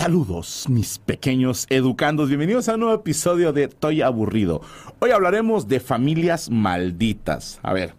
Saludos, 0.00 0.64
mis 0.70 0.98
pequeños 0.98 1.66
educandos. 1.68 2.28
Bienvenidos 2.28 2.70
a 2.70 2.74
un 2.74 2.80
nuevo 2.80 2.94
episodio 2.94 3.52
de 3.52 3.68
Toy 3.68 4.00
Aburrido. 4.00 4.62
Hoy 4.98 5.10
hablaremos 5.10 5.68
de 5.68 5.78
familias 5.78 6.48
malditas. 6.48 7.60
A 7.62 7.74
ver, 7.74 7.92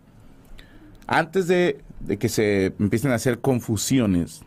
antes 1.06 1.48
de, 1.48 1.84
que 2.18 2.28
se 2.28 2.74
empiecen 2.80 3.12
a 3.12 3.16
hacer 3.16 3.40
confusiones, 3.40 4.42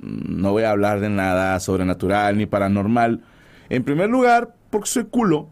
no 0.00 0.52
voy 0.52 0.62
a 0.62 0.70
hablar 0.70 1.00
de 1.00 1.10
nada 1.10 1.60
sobrenatural 1.60 2.38
ni 2.38 2.46
paranormal. 2.46 3.22
En 3.68 3.84
primer 3.84 4.08
lugar, 4.08 4.54
porque 4.70 4.88
soy 4.88 5.04
culo. 5.04 5.48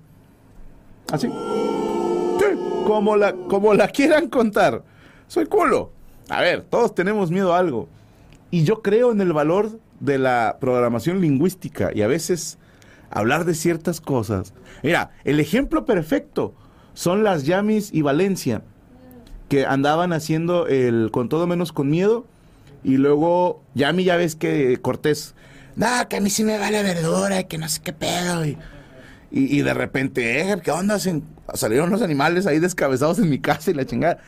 Así. 1.12 1.28
Sí, 1.28 2.46
como 2.86 3.14
la, 3.18 3.34
como 3.34 3.74
la 3.74 3.88
quieran 3.88 4.30
contar. 4.30 4.84
Soy 5.28 5.44
culo. 5.44 5.92
A 6.30 6.40
ver, 6.40 6.62
todos 6.62 6.94
tenemos 6.94 7.30
miedo 7.30 7.52
a 7.52 7.58
algo. 7.58 7.90
Y 8.50 8.64
yo 8.64 8.80
creo 8.80 9.12
en 9.12 9.20
el 9.20 9.34
valor 9.34 9.78
de 10.02 10.18
la 10.18 10.58
programación 10.60 11.20
lingüística 11.20 11.90
y 11.94 12.02
a 12.02 12.08
veces 12.08 12.58
hablar 13.08 13.44
de 13.44 13.54
ciertas 13.54 14.00
cosas. 14.00 14.52
Mira, 14.82 15.12
el 15.24 15.38
ejemplo 15.38 15.86
perfecto 15.86 16.54
son 16.92 17.22
las 17.22 17.44
Yamis 17.44 17.90
y 17.92 18.02
Valencia, 18.02 18.62
que 19.48 19.64
andaban 19.64 20.12
haciendo 20.12 20.66
el 20.66 21.10
con 21.12 21.28
todo 21.28 21.46
menos 21.46 21.72
con 21.72 21.88
miedo, 21.88 22.26
y 22.82 22.96
luego 22.96 23.62
Yami 23.74 24.02
ya 24.04 24.16
ves 24.16 24.34
que 24.34 24.78
Cortés, 24.82 25.34
no, 25.76 25.86
que 26.08 26.16
a 26.16 26.20
mí 26.20 26.28
sí 26.28 26.44
me 26.44 26.58
vale 26.58 26.82
verdura, 26.82 27.44
que 27.44 27.56
no 27.56 27.68
sé 27.68 27.80
qué 27.82 27.92
pedo, 27.92 28.44
y, 28.44 28.58
y, 29.34 29.62
de 29.62 29.72
repente, 29.72 30.42
eh, 30.42 30.60
¿qué 30.62 30.70
onda? 30.70 30.98
Salieron 31.54 31.88
los 31.88 32.02
animales 32.02 32.46
ahí 32.46 32.58
descabezados 32.58 33.18
en 33.18 33.30
mi 33.30 33.38
casa 33.38 33.70
y 33.70 33.74
la 33.74 33.86
chingada, 33.86 34.18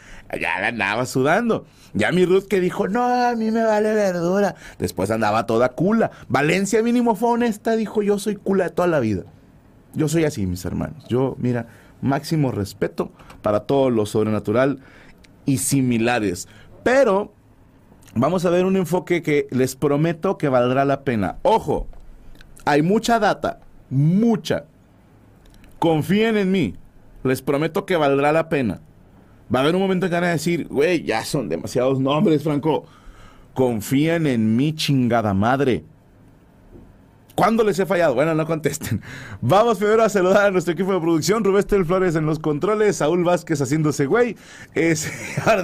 ya 0.40 0.66
andaba 0.66 1.04
sudando. 1.04 1.66
Ya 1.92 2.10
mi 2.10 2.24
Ruth 2.24 2.44
que 2.48 2.58
dijo, 2.58 2.88
no, 2.88 3.04
a 3.04 3.36
mí 3.36 3.50
me 3.50 3.62
vale 3.64 3.92
verdura. 3.92 4.54
Después 4.78 5.10
andaba 5.10 5.44
toda 5.44 5.68
cula. 5.68 6.10
Valencia 6.28 6.82
mínimo 6.82 7.16
fue 7.16 7.28
honesta, 7.28 7.76
dijo, 7.76 8.00
yo 8.00 8.18
soy 8.18 8.36
cula 8.36 8.64
de 8.64 8.70
toda 8.70 8.88
la 8.88 8.98
vida. 8.98 9.24
Yo 9.92 10.08
soy 10.08 10.24
así, 10.24 10.46
mis 10.46 10.64
hermanos. 10.64 11.04
Yo, 11.06 11.36
mira, 11.38 11.66
máximo 12.00 12.50
respeto 12.50 13.12
para 13.42 13.60
todo 13.60 13.90
lo 13.90 14.06
sobrenatural 14.06 14.80
y 15.44 15.58
similares. 15.58 16.48
Pero 16.82 17.34
vamos 18.14 18.46
a 18.46 18.50
ver 18.50 18.64
un 18.64 18.76
enfoque 18.76 19.22
que 19.22 19.48
les 19.50 19.76
prometo 19.76 20.38
que 20.38 20.48
valdrá 20.48 20.86
la 20.86 21.02
pena. 21.02 21.36
Ojo, 21.42 21.88
hay 22.64 22.80
mucha 22.80 23.18
data, 23.18 23.60
mucha. 23.90 24.64
Confíen 25.78 26.36
en 26.36 26.50
mí. 26.50 26.74
Les 27.22 27.42
prometo 27.42 27.86
que 27.86 27.96
valdrá 27.96 28.32
la 28.32 28.48
pena. 28.48 28.80
Va 29.54 29.60
a 29.60 29.62
haber 29.62 29.74
un 29.74 29.82
momento 29.82 30.06
en 30.06 30.10
que 30.10 30.16
van 30.16 30.24
a 30.24 30.30
decir, 30.30 30.66
güey, 30.68 31.02
ya 31.02 31.24
son 31.24 31.48
demasiados 31.48 32.00
nombres, 32.00 32.42
Franco. 32.42 32.84
Confíen 33.54 34.26
en 34.26 34.56
mi 34.56 34.74
chingada 34.74 35.32
madre. 35.34 35.84
¿Cuándo 37.34 37.64
les 37.64 37.78
he 37.80 37.86
fallado? 37.86 38.14
Bueno, 38.14 38.34
no 38.34 38.46
contesten. 38.46 39.02
Vamos 39.40 39.78
primero 39.78 40.04
a 40.04 40.08
saludar 40.08 40.46
a 40.46 40.50
nuestro 40.50 40.72
equipo 40.72 40.92
de 40.92 41.00
producción. 41.00 41.42
Rubén 41.42 41.84
Flores 41.84 42.14
en 42.14 42.26
los 42.26 42.38
controles, 42.38 42.96
Saúl 42.96 43.24
Vázquez 43.24 43.60
haciéndose 43.60 44.06
güey, 44.06 44.36
es 44.74 45.10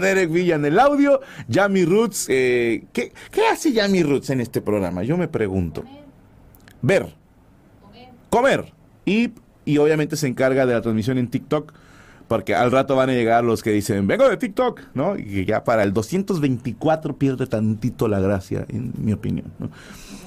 Derek 0.01 0.31
Villa 0.31 0.57
en 0.57 0.65
el 0.65 0.79
audio, 0.79 1.21
Yami 1.49 1.85
Roots. 1.85 2.27
Eh, 2.29 2.85
¿qué, 2.93 3.13
¿Qué 3.31 3.47
hace 3.47 3.73
Yami 3.73 4.03
Roots 4.03 4.31
en 4.31 4.41
este 4.41 4.61
programa? 4.61 5.05
Yo 5.05 5.17
me 5.17 5.29
pregunto. 5.29 5.85
Ver. 6.83 7.15
Comer. 7.81 8.09
Comer. 8.31 8.73
Y, 9.05 9.31
y 9.65 9.79
obviamente 9.79 10.17
se 10.17 10.27
encarga 10.27 10.67
de 10.67 10.75
la 10.75 10.81
transmisión 10.81 11.19
en 11.19 11.29
TikTok 11.29 11.73
porque 12.31 12.55
al 12.55 12.71
rato 12.71 12.95
van 12.95 13.11
a 13.11 13.13
llegar 13.13 13.43
los 13.43 13.61
que 13.61 13.73
dicen, 13.73 14.07
vengo 14.07 14.29
de 14.29 14.37
TikTok, 14.37 14.83
¿no? 14.95 15.19
Y 15.19 15.45
ya 15.47 15.65
para 15.65 15.83
el 15.83 15.93
224 15.93 17.17
pierde 17.17 17.49
tantito 17.49 18.07
la 18.07 18.21
gracia, 18.21 18.65
en 18.69 18.93
mi 18.99 19.13
opinión. 19.13 19.51
¿no? 19.59 19.69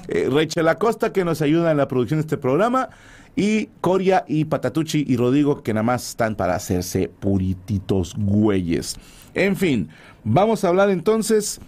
Eh, 0.08 0.28
Rachel 0.30 0.68
Acosta, 0.68 1.14
que 1.14 1.24
nos 1.24 1.40
ayuda 1.40 1.70
en 1.70 1.78
la 1.78 1.88
producción 1.88 2.18
de 2.18 2.26
este 2.26 2.36
programa, 2.36 2.90
y 3.36 3.70
Coria 3.80 4.26
y 4.28 4.44
Patatucci 4.44 5.02
y 5.08 5.16
Rodrigo, 5.16 5.62
que 5.62 5.72
nada 5.72 5.82
más 5.82 6.10
están 6.10 6.34
para 6.34 6.54
hacerse 6.54 7.08
purititos 7.08 8.14
güeyes. 8.18 8.96
En 9.32 9.56
fin, 9.56 9.88
vamos 10.24 10.62
a 10.62 10.68
hablar 10.68 10.90
entonces 10.90 11.58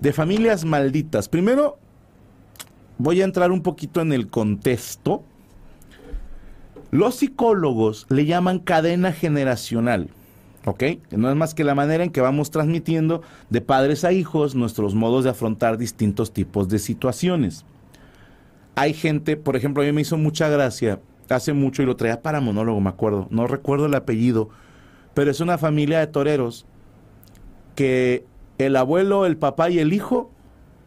de 0.00 0.12
familias 0.12 0.66
malditas. 0.66 1.30
Primero, 1.30 1.78
voy 2.98 3.22
a 3.22 3.24
entrar 3.24 3.50
un 3.50 3.62
poquito 3.62 4.02
en 4.02 4.12
el 4.12 4.28
contexto 4.28 5.24
los 6.90 7.16
psicólogos 7.16 8.06
le 8.08 8.24
llaman 8.24 8.58
cadena 8.58 9.12
generacional. 9.12 10.08
¿Ok? 10.64 10.84
No 11.12 11.30
es 11.30 11.36
más 11.36 11.54
que 11.54 11.64
la 11.64 11.74
manera 11.74 12.04
en 12.04 12.10
que 12.10 12.20
vamos 12.20 12.50
transmitiendo 12.50 13.22
de 13.48 13.60
padres 13.60 14.04
a 14.04 14.12
hijos 14.12 14.54
nuestros 14.54 14.94
modos 14.94 15.24
de 15.24 15.30
afrontar 15.30 15.78
distintos 15.78 16.32
tipos 16.32 16.68
de 16.68 16.78
situaciones. 16.78 17.64
Hay 18.74 18.92
gente, 18.92 19.36
por 19.36 19.56
ejemplo, 19.56 19.82
a 19.82 19.86
mí 19.86 19.92
me 19.92 20.02
hizo 20.02 20.18
mucha 20.18 20.48
gracia, 20.48 21.00
hace 21.28 21.52
mucho 21.52 21.82
y 21.82 21.86
lo 21.86 21.96
traía 21.96 22.22
para 22.22 22.40
monólogo, 22.40 22.80
me 22.80 22.90
acuerdo, 22.90 23.28
no 23.30 23.46
recuerdo 23.46 23.86
el 23.86 23.94
apellido, 23.94 24.50
pero 25.14 25.30
es 25.30 25.40
una 25.40 25.58
familia 25.58 26.00
de 26.00 26.06
toreros 26.06 26.66
que 27.74 28.24
el 28.58 28.76
abuelo, 28.76 29.26
el 29.26 29.36
papá 29.36 29.70
y 29.70 29.78
el 29.78 29.92
hijo, 29.92 30.30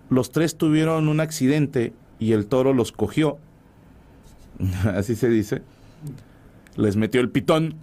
los 0.09 0.31
tres 0.31 0.57
tuvieron 0.57 1.07
un 1.07 1.19
accidente 1.21 1.93
y 2.19 2.33
el 2.33 2.45
toro 2.45 2.73
los 2.73 2.91
cogió. 2.91 3.39
Así 4.95 5.15
se 5.15 5.29
dice 5.29 5.63
les 6.75 6.95
metió 6.95 7.21
el 7.21 7.29
pitón, 7.29 7.75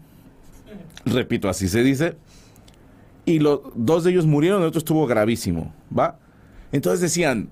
repito, 1.05 1.49
así 1.49 1.69
se 1.69 1.83
dice, 1.83 2.17
y 3.25 3.39
los 3.41 3.61
dos 3.75 4.05
de 4.05 4.11
ellos 4.11 4.27
murieron, 4.27 4.63
el 4.63 4.69
otro 4.69 4.79
estuvo 4.79 5.07
gravísimo, 5.07 5.75
¿va? 5.97 6.19
Entonces 6.73 7.01
decían, 7.01 7.51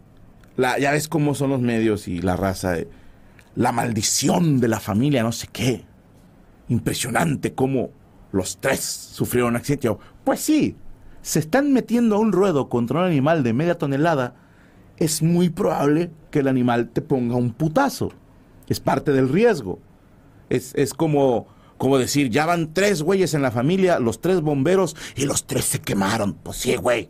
ya 0.57 0.93
ves 0.93 1.09
cómo 1.09 1.35
son 1.35 1.51
los 1.51 1.61
medios 1.61 2.09
y 2.09 2.21
la 2.21 2.37
raza, 2.37 2.77
la 3.55 3.73
maldición 3.73 4.61
de 4.61 4.69
la 4.69 4.81
familia, 4.81 5.23
no 5.23 5.33
sé 5.33 5.49
qué. 5.53 5.85
Impresionante 6.69 7.55
cómo 7.55 7.91
los 8.33 8.59
tres 8.59 8.81
sufrieron 8.81 9.51
un 9.51 9.57
accidente. 9.57 9.91
Pues 10.25 10.41
sí, 10.41 10.77
se 11.23 11.39
están 11.39 11.73
metiendo 11.73 12.17
a 12.17 12.19
un 12.19 12.33
ruedo 12.33 12.69
contra 12.69 13.01
un 13.01 13.07
animal 13.07 13.43
de 13.43 13.53
media 13.53 13.79
tonelada, 13.79 14.35
es 14.97 15.23
muy 15.23 15.51
probable 15.51 16.11
que 16.31 16.39
el 16.39 16.49
animal 16.49 16.89
te 16.89 17.03
ponga 17.03 17.37
un 17.37 17.53
putazo. 17.53 18.13
Es 18.69 18.81
parte 18.81 19.13
del 19.13 19.29
riesgo. 19.29 19.79
Es, 20.51 20.75
es 20.75 20.95
como, 20.95 21.47
como 21.79 21.99
decir, 21.99 22.31
ya 22.31 22.47
van 22.47 22.73
tres 22.73 23.03
güeyes 23.03 23.35
en 23.35 23.43
la 23.43 23.51
familia, 23.51 23.99
los 23.99 24.21
tres 24.21 24.41
bomberos, 24.41 24.97
y 25.15 25.25
los 25.25 25.47
tres 25.47 25.65
se 25.65 25.81
quemaron. 25.81 26.35
Pues 26.35 26.59
sí, 26.59 26.77
güey. 26.77 27.09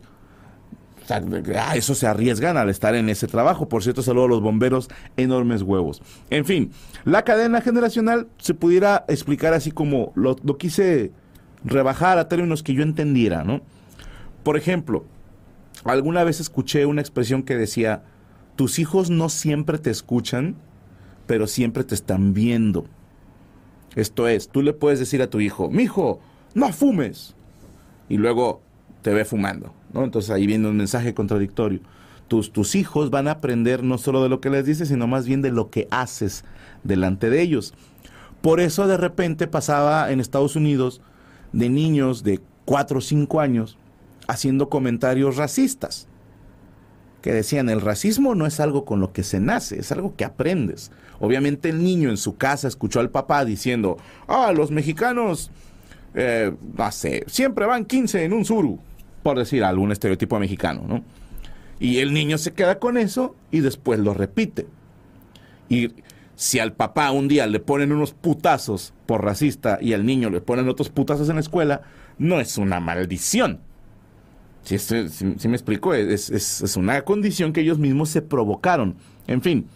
O 1.03 1.07
sea, 1.07 1.23
a 1.69 1.75
eso 1.77 1.95
se 1.95 2.05
arriesgan 2.05 2.57
al 2.57 2.69
estar 2.69 2.93
en 2.93 3.07
ese 3.07 3.27
trabajo. 3.27 3.69
Por 3.69 3.81
cierto, 3.81 4.01
saludo 4.01 4.25
a 4.25 4.29
los 4.29 4.41
bomberos, 4.41 4.89
enormes 5.15 5.61
huevos. 5.61 6.01
En 6.29 6.43
fin, 6.43 6.71
la 7.05 7.23
cadena 7.23 7.61
generacional 7.61 8.27
se 8.39 8.53
pudiera 8.53 9.05
explicar 9.07 9.53
así 9.53 9.71
como 9.71 10.11
lo, 10.15 10.35
lo 10.43 10.57
quise 10.57 11.13
rebajar 11.63 12.17
a 12.17 12.27
términos 12.27 12.61
que 12.61 12.73
yo 12.73 12.83
entendiera, 12.83 13.45
¿no? 13.45 13.61
Por 14.43 14.57
ejemplo, 14.57 15.05
alguna 15.85 16.23
vez 16.25 16.39
escuché 16.39 16.85
una 16.85 17.01
expresión 17.01 17.43
que 17.43 17.55
decía, 17.55 18.03
tus 18.57 18.79
hijos 18.79 19.09
no 19.09 19.29
siempre 19.29 19.77
te 19.77 19.89
escuchan, 19.89 20.55
pero 21.25 21.47
siempre 21.47 21.83
te 21.83 21.95
están 21.95 22.33
viendo. 22.33 22.85
Esto 23.97 24.27
es, 24.27 24.49
tú 24.49 24.61
le 24.61 24.73
puedes 24.73 24.99
decir 24.99 25.23
a 25.23 25.29
tu 25.31 25.39
hijo, 25.39 25.71
mijo, 25.71 26.19
no 26.53 26.71
fumes. 26.71 27.33
Y 28.09 28.17
luego 28.17 28.61
te 29.01 29.11
ve 29.11 29.25
fumando, 29.25 29.73
¿no? 29.91 30.03
Entonces 30.03 30.29
ahí 30.29 30.45
viene 30.45 30.67
un 30.67 30.77
mensaje 30.77 31.15
contradictorio. 31.15 31.79
Tus, 32.27 32.53
tus 32.53 32.75
hijos 32.75 33.09
van 33.09 33.27
a 33.27 33.31
aprender 33.31 33.81
no 33.81 33.97
solo 33.97 34.21
de 34.21 34.29
lo 34.29 34.39
que 34.39 34.51
les 34.51 34.67
dices, 34.67 34.89
sino 34.89 35.07
más 35.07 35.25
bien 35.25 35.41
de 35.41 35.49
lo 35.49 35.71
que 35.71 35.87
haces 35.89 36.45
delante 36.83 37.31
de 37.31 37.41
ellos. 37.41 37.73
Por 38.43 38.59
eso 38.59 38.85
de 38.85 38.97
repente 38.97 39.47
pasaba 39.47 40.11
en 40.11 40.19
Estados 40.19 40.55
Unidos 40.55 41.01
de 41.51 41.67
niños 41.69 42.23
de 42.23 42.39
4 42.65 42.99
o 42.99 43.01
5 43.01 43.39
años 43.39 43.79
haciendo 44.27 44.69
comentarios 44.69 45.37
racistas, 45.37 46.07
que 47.21 47.33
decían, 47.33 47.69
el 47.69 47.81
racismo 47.81 48.35
no 48.35 48.45
es 48.45 48.59
algo 48.59 48.85
con 48.85 48.99
lo 48.99 49.11
que 49.11 49.23
se 49.23 49.39
nace, 49.39 49.79
es 49.79 49.91
algo 49.91 50.15
que 50.15 50.25
aprendes. 50.25 50.91
Obviamente 51.19 51.69
el 51.69 51.83
niño 51.83 52.09
en 52.09 52.17
su 52.17 52.37
casa 52.37 52.67
escuchó 52.67 52.99
al 52.99 53.09
papá 53.09 53.43
diciendo, 53.43 53.97
ah, 54.27 54.53
los 54.55 54.71
mexicanos, 54.71 55.51
eh, 56.13 56.53
no 56.77 56.91
sé, 56.91 57.23
siempre 57.27 57.65
van 57.65 57.85
15 57.85 58.23
en 58.23 58.33
un 58.33 58.45
suru, 58.45 58.79
por 59.23 59.37
decir 59.37 59.63
algún 59.63 59.91
estereotipo 59.91 60.39
mexicano, 60.39 60.83
¿no? 60.87 61.03
Y 61.79 61.97
el 61.99 62.13
niño 62.13 62.37
se 62.37 62.53
queda 62.53 62.79
con 62.79 62.97
eso 62.97 63.35
y 63.51 63.59
después 63.59 63.99
lo 63.99 64.13
repite. 64.13 64.67
Y 65.69 65.91
si 66.35 66.59
al 66.59 66.73
papá 66.73 67.11
un 67.11 67.27
día 67.27 67.47
le 67.47 67.59
ponen 67.59 67.91
unos 67.91 68.13
putazos 68.13 68.93
por 69.05 69.23
racista 69.23 69.79
y 69.81 69.93
al 69.93 70.05
niño 70.05 70.29
le 70.29 70.41
ponen 70.41 70.69
otros 70.69 70.89
putazos 70.89 71.29
en 71.29 71.35
la 71.35 71.41
escuela, 71.41 71.81
no 72.17 72.39
es 72.39 72.57
una 72.57 72.79
maldición. 72.79 73.59
Si, 74.67 75.47
me 75.47 75.55
explico, 75.55 75.93
es, 75.93 76.29
es 76.29 76.77
una 76.77 77.01
condición 77.03 77.53
que 77.53 77.61
ellos 77.61 77.79
mismos 77.79 78.09
se 78.09 78.21
provocaron. 78.21 78.95
En 79.27 79.41
fin, 79.41 79.67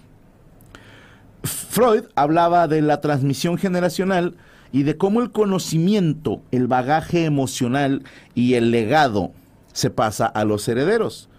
Freud 1.44 2.04
hablaba 2.16 2.68
de 2.68 2.82
la 2.82 3.00
transmisión 3.00 3.58
generacional 3.58 4.36
y 4.72 4.84
de 4.84 4.98
cómo 4.98 5.22
el 5.22 5.32
conocimiento, 5.32 6.42
el 6.52 6.68
bagaje 6.68 7.26
emocional 7.26 8.04
y 8.36 8.56
el 8.56 8.72
legado 8.72 9.32
se 9.74 9.90
pasa 9.90 10.26
a 10.26 10.44
los 10.44 10.68
herederos. 10.68 11.30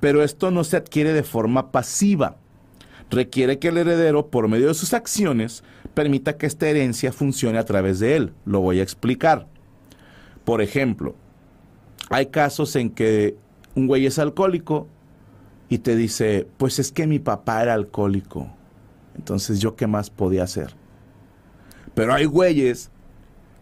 Pero 0.00 0.22
esto 0.22 0.50
no 0.50 0.62
se 0.64 0.76
adquiere 0.76 1.12
de 1.12 1.22
forma 1.22 1.72
pasiva 1.72 2.36
requiere 3.10 3.58
que 3.58 3.68
el 3.68 3.78
heredero, 3.78 4.28
por 4.28 4.48
medio 4.48 4.68
de 4.68 4.74
sus 4.74 4.92
acciones, 4.92 5.62
permita 5.94 6.36
que 6.36 6.46
esta 6.46 6.68
herencia 6.68 7.12
funcione 7.12 7.58
a 7.58 7.64
través 7.64 7.98
de 8.00 8.16
él. 8.16 8.32
Lo 8.44 8.60
voy 8.60 8.80
a 8.80 8.82
explicar. 8.82 9.46
Por 10.44 10.62
ejemplo, 10.62 11.14
hay 12.10 12.26
casos 12.26 12.74
en 12.76 12.90
que 12.90 13.36
un 13.74 13.86
güey 13.86 14.06
es 14.06 14.18
alcohólico 14.18 14.86
y 15.68 15.78
te 15.78 15.96
dice, 15.96 16.46
pues 16.56 16.78
es 16.78 16.92
que 16.92 17.06
mi 17.06 17.18
papá 17.18 17.62
era 17.62 17.74
alcohólico. 17.74 18.48
Entonces, 19.16 19.60
¿yo 19.60 19.76
qué 19.76 19.86
más 19.86 20.10
podía 20.10 20.44
hacer? 20.44 20.74
Pero 21.94 22.14
hay 22.14 22.24
güeyes 22.24 22.90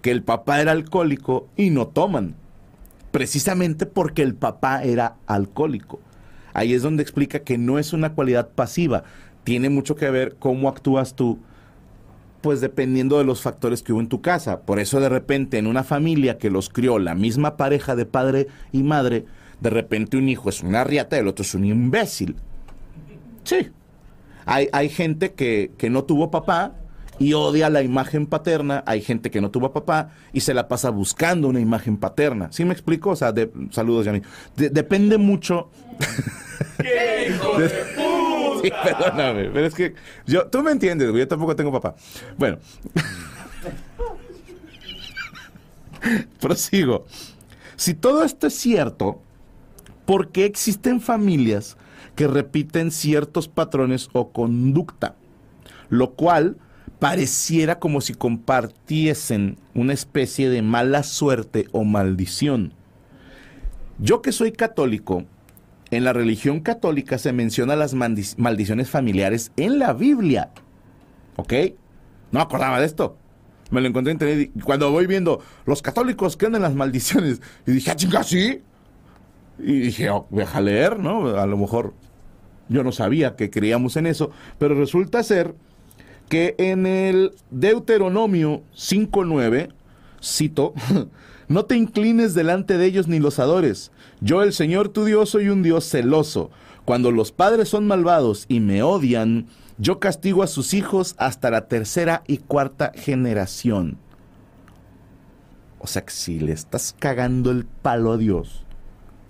que 0.03 0.11
el 0.11 0.23
papá 0.23 0.61
era 0.61 0.73
alcohólico 0.73 1.49
y 1.57 1.71
no 1.71 1.89
toman. 1.89 2.37
Precisamente 3.11 3.87
porque 3.87 4.23
el 4.23 4.35
papá 4.35 4.83
era 4.83 5.17
alcohólico. 5.27 6.01
Ahí 6.53 6.75
es 6.75 6.83
donde 6.83 7.03
explica 7.03 7.41
que 7.41 7.59
no 7.59 7.79
es 7.79 7.93
una 7.93 8.15
cualidad 8.15 8.51
pasiva, 8.51 9.05
tiene 9.45 9.71
mucho 9.71 9.95
que 9.95 10.11
ver 10.11 10.37
cómo 10.39 10.69
actúas 10.69 11.15
tú, 11.15 11.39
pues 12.47 12.61
dependiendo 12.61 13.19
de 13.19 13.25
los 13.25 13.43
factores 13.43 13.83
que 13.83 13.93
hubo 13.93 13.99
en 13.99 14.07
tu 14.07 14.21
casa. 14.21 14.61
Por 14.61 14.79
eso 14.79 15.01
de 15.01 15.09
repente 15.09 15.59
en 15.59 15.67
una 15.67 15.83
familia 15.83 16.39
que 16.39 16.49
los 16.49 16.69
crió 16.69 17.01
la 17.01 17.17
misma 17.17 17.57
pareja 17.57 17.97
de 17.97 18.07
padre 18.07 18.47
y 18.71 18.85
madre, 18.85 19.25
de 19.61 19.71
repente 19.71 20.17
un 20.17 20.29
hijo 20.29 20.49
es 20.49 20.63
una 20.63 20.85
riata 20.85 21.17
y 21.17 21.19
el 21.19 21.27
otro 21.27 21.43
es 21.43 21.57
un 21.57 21.65
imbécil. 21.65 22.37
Sí. 23.43 23.73
Hay, 24.45 24.69
hay 24.73 24.89
gente 24.89 25.33
que, 25.33 25.73
que 25.77 25.91
no 25.91 26.05
tuvo 26.05 26.31
papá 26.31 26.75
y 27.19 27.33
odia 27.33 27.69
la 27.69 27.83
imagen 27.83 28.27
paterna. 28.27 28.85
Hay 28.87 29.01
gente 29.01 29.33
que 29.33 29.41
no 29.41 29.51
tuvo 29.51 29.73
papá 29.73 30.11
y 30.33 30.43
se 30.43 30.55
la 30.55 30.69
pasa 30.69 30.91
buscando 30.91 31.49
una 31.49 31.59
imagen 31.59 31.97
paterna. 31.97 32.47
¿Sí 32.53 32.65
me 32.65 32.75
explico? 32.75 33.11
O 33.11 33.17
sea, 33.17 33.33
de, 33.33 33.51
saludos, 33.73 34.07
Yami. 34.07 34.23
depende 34.55 35.19
mucho. 35.19 35.69
¿Qué 36.79 37.27
hijo 37.29 37.59
de 37.59 37.67
perdóname, 38.85 39.51
pero 39.51 39.67
es 39.67 39.75
que 39.75 39.95
yo, 40.27 40.47
tú 40.47 40.63
me 40.63 40.71
entiendes, 40.71 41.13
yo 41.13 41.29
tampoco 41.29 41.57
tengo 41.57 41.73
papá. 41.73 41.97
Bueno, 42.37 42.59
prosigo. 46.41 47.07
Si 47.77 47.95
todo 47.95 48.25
esto 48.25 48.47
es 48.47 48.55
cierto, 48.55 49.21
¿por 50.05 50.31
qué 50.31 50.45
existen 50.45 51.01
familias 51.01 51.77
que 52.15 52.27
repiten 52.27 52.91
ciertos 52.91 53.49
patrones 53.49 54.09
o 54.13 54.33
conducta? 54.33 55.17
Lo 55.89 56.13
cual 56.13 56.57
pareciera 56.99 57.79
como 57.79 58.01
si 58.01 58.15
compartiesen 58.15 59.59
una 59.75 59.93
especie 59.93 60.49
de 60.49 60.63
mala 60.63 61.03
suerte 61.03 61.69
o 61.73 61.85
maldición. 61.85 62.73
Yo 63.99 64.23
que 64.23 64.33
soy 64.33 64.53
católico, 64.53 65.25
en 65.91 66.05
la 66.05 66.13
religión 66.13 66.61
católica 66.61 67.19
se 67.19 67.33
menciona 67.33 67.77
las 67.77 67.95
maldiciones 67.95 68.91
familiares 68.91 69.53
en 69.57 69.79
la 69.79 69.93
Biblia. 69.93 70.51
¿Ok? 71.37 71.53
No 72.33 72.41
me 72.41 72.43
acordaba 72.43 72.81
de 72.81 72.87
esto. 72.87 73.17
Me 73.71 73.81
lo 73.81 73.89
encontré 73.89 74.13
en 74.13 74.17
internet 74.17 74.51
y 74.55 74.61
cuando 74.61 74.91
voy 74.91 75.07
viendo, 75.07 75.41
los 75.65 75.83
católicos 75.83 76.37
creen 76.37 76.57
en 76.57 76.63
las 76.63 76.75
maldiciones. 76.75 77.41
Y 77.67 77.73
dije, 77.73 77.91
ah, 77.91 77.97
chinga, 77.97 78.23
sí. 78.23 78.63
Y 79.59 79.81
dije, 79.81 80.11
oh, 80.11 80.27
deja 80.31 80.61
leer, 80.61 80.99
¿no? 80.99 81.29
A 81.37 81.47
lo 81.47 81.57
mejor 81.57 81.95
yo 82.69 82.83
no 82.85 82.93
sabía 82.93 83.37
que 83.37 83.51
creíamos 83.51 83.97
en 83.97 84.07
eso. 84.07 84.31
Pero 84.59 84.75
resulta 84.75 85.23
ser 85.23 85.55
que 86.29 86.55
en 86.59 86.87
el 86.87 87.33
Deuteronomio 87.51 88.63
5.9, 88.75 89.73
cito, 90.23 90.75
No 91.49 91.65
te 91.65 91.77
inclines 91.77 92.35
delante 92.35 92.77
de 92.77 92.87
ellos 92.87 93.07
ni 93.07 93.21
los 93.21 93.39
adores. 93.39 93.93
Yo, 94.21 94.43
el 94.43 94.53
Señor 94.53 94.89
tu 94.89 95.05
Dios, 95.05 95.31
soy 95.31 95.49
un 95.49 95.63
Dios 95.63 95.89
celoso. 95.89 96.51
Cuando 96.85 97.13
los 97.13 97.33
padres 97.33 97.69
son 97.69 97.87
malvados 97.87 98.47
y 98.49 98.61
me 98.61 98.83
odian, 98.83 99.47
yo 99.79 100.01
castigo 100.01 100.43
a 100.43 100.47
sus 100.47 100.75
hijos 100.75 101.15
hasta 101.19 101.51
la 101.51 101.69
tercera 101.69 102.23
y 102.27 102.39
cuarta 102.39 102.93
generación. 102.95 103.99
O 105.79 105.87
sea 105.87 106.05
que 106.05 106.13
si 106.13 106.41
le 106.41 106.53
estás 106.53 106.95
cagando 106.99 107.51
el 107.51 107.65
palo 107.65 108.13
a 108.13 108.17
Dios, 108.17 108.65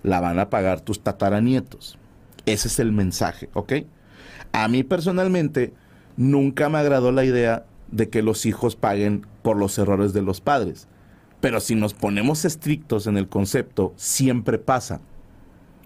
la 0.03 0.19
van 0.19 0.39
a 0.39 0.49
pagar 0.49 0.81
tus 0.81 1.01
tataranietos. 1.01 1.97
Ese 2.45 2.67
es 2.67 2.79
el 2.79 2.91
mensaje, 2.91 3.49
¿ok? 3.53 3.73
A 4.53 4.67
mí 4.67 4.83
personalmente 4.83 5.73
nunca 6.15 6.69
me 6.69 6.77
agradó 6.77 7.11
la 7.11 7.25
idea 7.25 7.65
de 7.91 8.09
que 8.09 8.21
los 8.21 8.45
hijos 8.45 8.75
paguen 8.75 9.27
por 9.41 9.57
los 9.57 9.77
errores 9.77 10.13
de 10.13 10.21
los 10.21 10.41
padres. 10.41 10.87
Pero 11.47 11.61
si 11.61 11.75
nos 11.75 11.93
ponemos 11.93 12.43
estrictos 12.43 13.07
en 13.07 13.15
el 13.15 13.29
concepto, 13.29 13.93
siempre 13.95 14.57
pasa. 14.57 14.99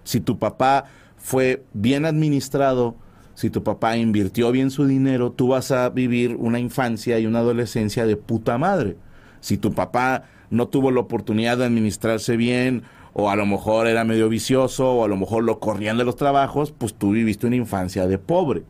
Si 0.03 0.20
tu 0.20 0.39
papá 0.39 0.86
fue 1.18 1.63
bien 1.72 2.06
administrado, 2.06 2.96
si 3.36 3.51
tu 3.51 3.62
papá 3.62 3.96
invirtió 3.96 4.51
bien 4.51 4.72
su 4.72 4.88
dinero, 4.88 5.34
tú 5.34 5.50
vas 5.50 5.70
a 5.70 5.89
vivir 5.89 6.36
una 6.36 6.58
infancia 6.58 7.20
y 7.20 7.27
una 7.27 7.41
adolescencia 7.41 8.08
de 8.08 8.18
puta 8.18 8.58
madre. 8.58 8.98
Si 9.39 9.56
tu 9.56 9.72
papá 9.72 10.24
no 10.50 10.68
tuvo 10.68 10.89
la 10.89 11.01
oportunidad 11.01 11.60
de 11.60 11.65
administrarse 11.65 12.38
bien, 12.38 12.82
o 13.13 13.30
a 13.30 13.36
lo 13.36 13.46
mejor 13.46 13.86
era 13.86 14.03
medio 14.03 14.30
vicioso, 14.30 14.91
o 14.91 15.06
a 15.06 15.08
lo 15.08 15.15
mejor 15.15 15.44
lo 15.44 15.60
corrían 15.60 16.00
de 16.00 16.06
los 16.06 16.15
trabajos, 16.15 16.72
pues 16.75 16.96
tú 16.96 17.12
viviste 17.12 17.46
una 17.46 17.58
infancia 17.58 18.08
de 18.08 18.18
pobre. 18.18 18.63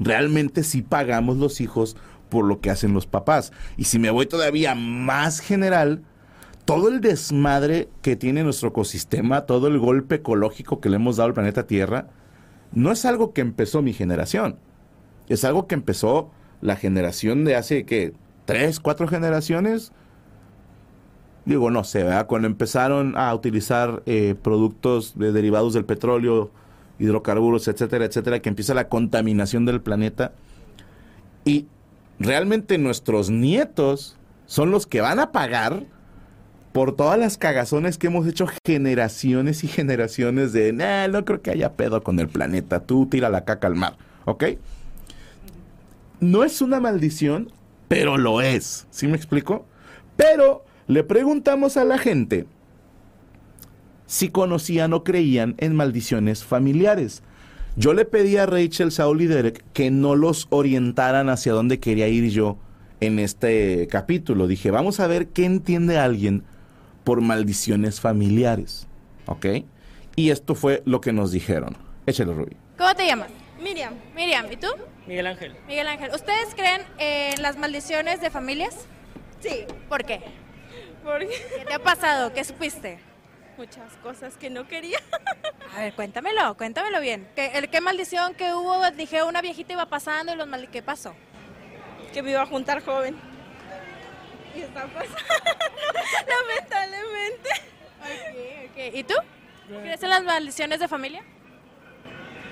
Realmente 0.00 0.64
sí 0.64 0.82
pagamos 0.82 1.36
los 1.36 1.60
hijos 1.60 1.96
por 2.28 2.44
lo 2.44 2.60
que 2.60 2.70
hacen 2.70 2.92
los 2.92 3.06
papás. 3.06 3.52
Y 3.76 3.84
si 3.84 4.00
me 4.00 4.10
voy 4.10 4.26
todavía 4.26 4.74
más 4.74 5.38
general, 5.38 6.02
todo 6.64 6.88
el 6.88 7.00
desmadre 7.00 7.88
que 8.02 8.16
tiene 8.16 8.42
nuestro 8.42 8.70
ecosistema, 8.70 9.42
todo 9.42 9.68
el 9.68 9.78
golpe 9.78 10.16
ecológico 10.16 10.80
que 10.80 10.88
le 10.88 10.96
hemos 10.96 11.16
dado 11.16 11.28
al 11.28 11.34
planeta 11.34 11.66
Tierra, 11.66 12.08
no 12.72 12.90
es 12.90 13.04
algo 13.04 13.32
que 13.32 13.40
empezó 13.40 13.82
mi 13.82 13.92
generación. 13.92 14.56
Es 15.28 15.44
algo 15.44 15.66
que 15.66 15.74
empezó 15.74 16.30
la 16.60 16.76
generación 16.76 17.44
de 17.44 17.56
hace, 17.56 17.84
¿qué? 17.84 18.14
¿Tres, 18.46 18.80
cuatro 18.80 19.08
generaciones? 19.08 19.92
Digo, 21.44 21.70
no 21.70 21.84
sé, 21.84 22.04
¿verdad? 22.04 22.26
Cuando 22.26 22.48
empezaron 22.48 23.16
a 23.16 23.34
utilizar 23.34 24.02
eh, 24.06 24.34
productos 24.40 25.18
de 25.18 25.32
derivados 25.32 25.74
del 25.74 25.84
petróleo, 25.84 26.50
hidrocarburos, 26.98 27.68
etcétera, 27.68 28.06
etcétera, 28.06 28.40
que 28.40 28.48
empieza 28.48 28.72
la 28.72 28.88
contaminación 28.88 29.66
del 29.66 29.82
planeta. 29.82 30.32
Y 31.44 31.66
realmente 32.18 32.78
nuestros 32.78 33.28
nietos 33.30 34.16
son 34.46 34.70
los 34.70 34.86
que 34.86 35.02
van 35.02 35.18
a 35.20 35.32
pagar 35.32 35.84
por 36.74 36.96
todas 36.96 37.16
las 37.16 37.38
cagazones 37.38 37.98
que 37.98 38.08
hemos 38.08 38.26
hecho 38.26 38.48
generaciones 38.66 39.62
y 39.62 39.68
generaciones 39.68 40.52
de, 40.52 40.72
no 40.72 41.24
creo 41.24 41.40
que 41.40 41.52
haya 41.52 41.74
pedo 41.74 42.02
con 42.02 42.18
el 42.18 42.26
planeta, 42.26 42.80
tú 42.80 43.06
tira 43.06 43.28
la 43.28 43.44
caca 43.44 43.68
al 43.68 43.76
mar, 43.76 43.96
¿ok? 44.24 44.44
No 46.18 46.42
es 46.42 46.60
una 46.60 46.80
maldición, 46.80 47.52
pero 47.86 48.18
lo 48.18 48.40
es, 48.40 48.88
¿sí 48.90 49.06
me 49.06 49.14
explico? 49.14 49.64
Pero 50.16 50.64
le 50.88 51.04
preguntamos 51.04 51.76
a 51.76 51.84
la 51.84 51.96
gente 51.96 52.44
si 54.06 54.30
conocían 54.30 54.94
o 54.94 55.04
creían 55.04 55.54
en 55.58 55.76
maldiciones 55.76 56.42
familiares. 56.42 57.22
Yo 57.76 57.94
le 57.94 58.04
pedí 58.04 58.36
a 58.36 58.46
Rachel, 58.46 58.90
Saul 58.90 59.22
y 59.22 59.26
Derek 59.26 59.64
que 59.74 59.92
no 59.92 60.16
los 60.16 60.48
orientaran 60.50 61.28
hacia 61.28 61.52
dónde 61.52 61.78
quería 61.78 62.08
ir 62.08 62.30
yo 62.30 62.58
en 62.98 63.20
este 63.20 63.86
capítulo. 63.88 64.48
Dije, 64.48 64.72
vamos 64.72 64.98
a 64.98 65.06
ver 65.06 65.28
qué 65.28 65.44
entiende 65.44 65.98
alguien 65.98 66.42
por 67.04 67.20
maldiciones 67.20 68.00
familiares. 68.00 68.86
¿Ok? 69.26 69.46
Y 70.16 70.30
esto 70.30 70.54
fue 70.54 70.82
lo 70.86 71.00
que 71.00 71.12
nos 71.12 71.30
dijeron. 71.32 71.76
Échale, 72.06 72.32
Ruby. 72.32 72.56
¿Cómo 72.76 72.94
te 72.94 73.06
llamas? 73.06 73.28
Miriam, 73.62 73.94
Miriam, 74.14 74.46
¿y 74.50 74.56
tú? 74.56 74.68
Miguel 75.06 75.26
Ángel. 75.26 75.56
Miguel 75.66 75.86
Ángel. 75.86 76.10
¿Ustedes 76.14 76.54
creen 76.54 76.82
en 76.98 77.40
las 77.40 77.56
maldiciones 77.56 78.20
de 78.20 78.30
familias? 78.30 78.74
sí, 79.40 79.64
¿Por 79.88 80.04
qué? 80.04 80.20
porque 81.02 81.28
¿Qué 81.58 81.64
te 81.66 81.74
ha 81.74 81.78
pasado? 81.78 82.32
¿Qué 82.32 82.44
supiste? 82.44 82.98
muchas 83.56 83.92
cosas 84.02 84.36
que 84.36 84.50
no 84.50 84.66
quería. 84.66 84.98
A 85.76 85.80
ver, 85.80 85.94
cuéntamelo, 85.94 86.56
cuéntamelo 86.56 87.00
bien. 87.00 87.28
¿Qué, 87.36 87.52
el, 87.54 87.68
qué 87.68 87.80
maldición 87.80 88.34
que 88.34 88.52
hubo? 88.52 88.90
Dije, 88.90 89.22
una 89.22 89.42
viejita 89.42 89.74
iba 89.74 89.86
pasando 89.86 90.32
y 90.32 90.36
los 90.36 90.48
mal... 90.48 90.68
¿Qué 90.70 90.82
pasó? 90.82 91.14
que 92.12 92.22
me 92.22 92.30
iba 92.30 92.42
a 92.42 92.46
juntar 92.46 92.82
joven. 92.84 93.16
Y 94.54 94.60
está 94.60 94.86
pasando, 94.86 95.16
lamentablemente. 96.28 97.50
Ok, 98.00 98.94
¿Y 98.94 99.04
tú? 99.04 99.14
¿Crees 99.82 100.02
en 100.02 100.10
las 100.10 100.22
maldiciones 100.24 100.80
de 100.80 100.88
familia? 100.88 101.22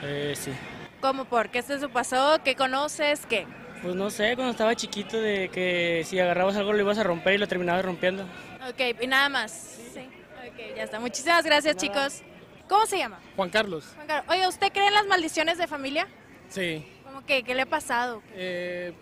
Eh, 0.02 0.34
sí. 0.36 0.52
¿Cómo 1.00 1.24
por? 1.26 1.50
¿Qué 1.50 1.62
se 1.62 1.88
pasó? 1.88 2.38
¿Qué 2.44 2.54
conoces? 2.56 3.26
¿Qué? 3.26 3.46
Pues 3.82 3.94
no 3.94 4.10
sé, 4.10 4.34
cuando 4.36 4.52
estaba 4.52 4.74
chiquito 4.76 5.20
de 5.20 5.48
que 5.48 6.04
si 6.06 6.18
agarrabas 6.18 6.56
algo 6.56 6.72
lo 6.72 6.80
ibas 6.80 6.98
a 6.98 7.02
romper 7.02 7.34
y 7.34 7.38
lo 7.38 7.48
terminabas 7.48 7.84
rompiendo. 7.84 8.22
Ok, 8.68 9.00
y 9.00 9.06
nada 9.06 9.28
más. 9.28 9.50
Sí. 9.92 10.00
Ok, 10.48 10.76
ya 10.76 10.84
está. 10.84 11.00
Muchísimas 11.00 11.44
gracias, 11.44 11.76
chicos. 11.76 12.22
¿Cómo 12.68 12.86
se 12.86 12.98
llama? 12.98 13.18
Juan 13.36 13.50
Carlos. 13.50 13.92
Juan 13.96 14.06
Carlos. 14.06 14.32
Oye, 14.34 14.46
¿usted 14.46 14.72
cree 14.72 14.86
en 14.86 14.94
las 14.94 15.06
maldiciones 15.06 15.58
de 15.58 15.66
familia? 15.66 16.06
Sí. 16.48 16.86
¿Cómo 17.04 17.26
que? 17.26 17.42
¿Qué 17.42 17.54
le 17.54 17.62
ha 17.62 17.66
pasado? 17.66 18.22
Eh, 18.34 18.92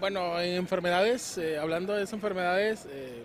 bueno, 0.00 0.40
en 0.40 0.54
enfermedades, 0.56 1.38
eh, 1.38 1.58
hablando 1.58 1.94
de 1.94 2.02
esas 2.02 2.14
enfermedades, 2.14 2.86
eh, 2.90 3.22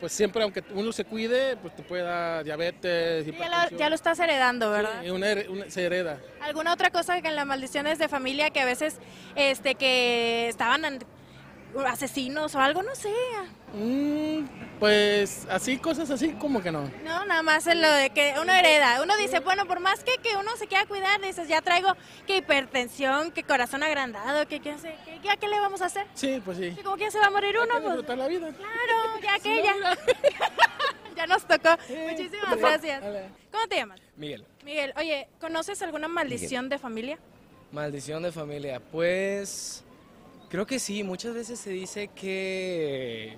pues 0.00 0.12
siempre, 0.12 0.42
aunque 0.42 0.62
uno 0.74 0.92
se 0.92 1.04
cuide, 1.04 1.56
pues 1.56 1.74
te 1.74 1.82
puede 1.82 2.02
dar 2.02 2.44
diabetes, 2.44 3.24
Ya 3.26 3.32
lo, 3.32 3.36
hipertensión. 3.38 3.78
ya 3.80 3.88
lo 3.88 3.94
estás 3.94 4.18
heredando, 4.20 4.70
¿verdad? 4.70 5.00
Sí, 5.02 5.10
una 5.10 5.34
se 5.68 5.84
hereda. 5.84 6.20
¿Alguna 6.40 6.72
otra 6.74 6.90
cosa 6.90 7.20
que 7.22 7.28
en 7.28 7.36
las 7.36 7.46
maldiciones 7.46 7.98
de 7.98 8.08
familia 8.08 8.50
que 8.50 8.60
a 8.60 8.66
veces 8.66 8.98
este 9.34 9.74
que 9.74 10.48
estaban 10.48 10.84
an- 10.84 10.98
asesinos 11.80 12.54
o 12.54 12.60
algo? 12.60 12.82
No 12.82 12.94
sé. 12.94 13.12
Mm, 13.74 14.46
pues 14.78 15.46
así, 15.50 15.76
cosas 15.78 16.10
así 16.10 16.32
como 16.32 16.62
que 16.62 16.72
no. 16.72 16.90
No, 17.04 17.24
nada 17.26 17.42
más 17.42 17.66
en 17.66 17.82
lo 17.82 17.90
de 17.90 18.10
que 18.10 18.34
uno 18.40 18.52
hereda. 18.52 19.02
Uno 19.02 19.16
dice, 19.16 19.40
bueno, 19.40 19.66
por 19.66 19.80
más 19.80 20.02
que, 20.02 20.16
que 20.22 20.36
uno 20.36 20.56
se 20.56 20.66
quiera 20.66 20.86
cuidar, 20.86 21.20
dices, 21.20 21.48
ya 21.48 21.60
traigo 21.60 21.94
que 22.26 22.38
hipertensión, 22.38 23.32
que 23.32 23.42
corazón 23.42 23.82
agrandado, 23.82 24.46
que 24.48 24.60
qué 24.60 24.78
sé, 24.78 24.94
que 25.04 25.20
ya 25.22 25.36
qué 25.36 25.48
le 25.48 25.60
vamos 25.60 25.82
a 25.82 25.86
hacer. 25.86 26.06
Sí, 26.14 26.40
pues 26.44 26.58
sí. 26.58 26.72
Sí, 26.76 26.82
como 26.82 26.96
que 26.96 27.10
se 27.10 27.18
va 27.18 27.26
a 27.26 27.30
morir 27.30 27.56
uno, 27.62 27.74
pues. 27.82 28.18
la 28.18 28.28
vida. 28.28 28.52
Claro, 28.52 29.20
ya 29.22 29.38
que 29.42 29.62
ya. 29.62 29.74
ya 31.16 31.26
nos 31.26 31.46
tocó. 31.46 31.76
Muchísimas 32.08 32.56
gracias. 32.56 33.02
¿Cómo 33.50 33.66
te 33.68 33.76
llamas? 33.76 34.00
Miguel. 34.16 34.44
Miguel, 34.64 34.92
oye, 34.96 35.28
¿conoces 35.40 35.80
alguna 35.82 36.08
maldición 36.08 36.68
de 36.68 36.78
familia? 36.78 37.18
Maldición 37.72 38.22
de 38.22 38.32
familia. 38.32 38.80
Pues 38.80 39.82
creo 40.48 40.66
que 40.66 40.78
sí. 40.78 41.02
Muchas 41.02 41.34
veces 41.34 41.58
se 41.58 41.70
dice 41.70 42.08
que 42.08 43.36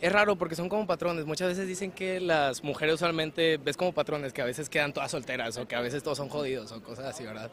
es 0.00 0.12
raro 0.12 0.36
porque 0.36 0.54
son 0.54 0.68
como 0.68 0.86
patrones. 0.86 1.24
Muchas 1.24 1.48
veces 1.48 1.66
dicen 1.66 1.90
que 1.90 2.20
las 2.20 2.62
mujeres 2.62 2.96
usualmente 2.96 3.56
ves 3.56 3.76
como 3.76 3.92
patrones 3.92 4.32
que 4.32 4.42
a 4.42 4.44
veces 4.44 4.68
quedan 4.68 4.92
todas 4.92 5.10
solteras 5.10 5.56
o 5.56 5.66
que 5.66 5.74
a 5.74 5.80
veces 5.80 6.02
todos 6.02 6.18
son 6.18 6.28
jodidos 6.28 6.70
o 6.72 6.82
cosas 6.82 7.06
así, 7.06 7.24
¿verdad? 7.24 7.50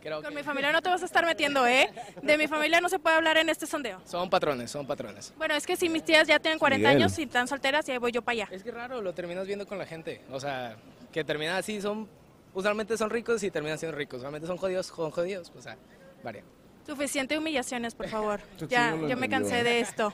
Creo 0.00 0.22
Con 0.22 0.30
que 0.30 0.36
mi 0.36 0.42
familia 0.44 0.70
no 0.72 0.80
te 0.80 0.88
vas 0.88 1.02
a 1.02 1.06
estar 1.06 1.26
metiendo, 1.26 1.66
¿eh? 1.66 1.92
De 2.22 2.38
mi 2.38 2.46
familia 2.46 2.80
no 2.80 2.88
se 2.88 2.98
puede 3.00 3.16
hablar 3.16 3.36
en 3.36 3.48
este 3.48 3.66
sondeo. 3.66 4.00
son 4.04 4.30
patrones, 4.30 4.70
son 4.70 4.86
patrones. 4.86 5.32
Bueno, 5.36 5.54
es 5.54 5.66
que 5.66 5.74
si 5.76 5.88
mis 5.88 6.04
tías 6.04 6.28
ya 6.28 6.38
tienen 6.38 6.58
40 6.58 6.88
Miguel. 6.88 7.02
años 7.02 7.18
y 7.18 7.24
están 7.24 7.48
solteras, 7.48 7.88
y 7.88 7.92
ahí 7.92 7.98
voy 7.98 8.12
yo 8.12 8.22
para 8.22 8.32
allá. 8.44 8.48
Es 8.52 8.62
que 8.62 8.68
es 8.68 8.74
raro, 8.74 9.02
lo 9.02 9.12
terminas 9.12 9.46
viendo 9.46 9.66
con 9.66 9.78
la 9.78 9.86
gente. 9.86 10.20
O 10.30 10.38
sea, 10.38 10.76
que 11.10 11.24
terminan 11.24 11.56
así, 11.56 11.80
son 11.80 12.08
usualmente 12.54 12.96
son 12.96 13.10
ricos 13.10 13.42
y 13.42 13.50
terminan 13.50 13.78
siendo 13.78 13.96
ricos. 13.98 14.18
Usualmente 14.18 14.46
son 14.46 14.56
jodidos, 14.56 14.86
son 14.86 15.10
jodidos. 15.10 15.50
O 15.56 15.60
sea, 15.60 15.76
varía. 16.22 16.44
Suficiente 16.86 17.38
humillaciones, 17.38 17.94
por 17.94 18.08
favor. 18.08 18.40
Ya, 18.68 18.96
yo 19.08 19.16
me 19.16 19.28
cansé 19.28 19.62
de 19.62 19.80
esto. 19.80 20.12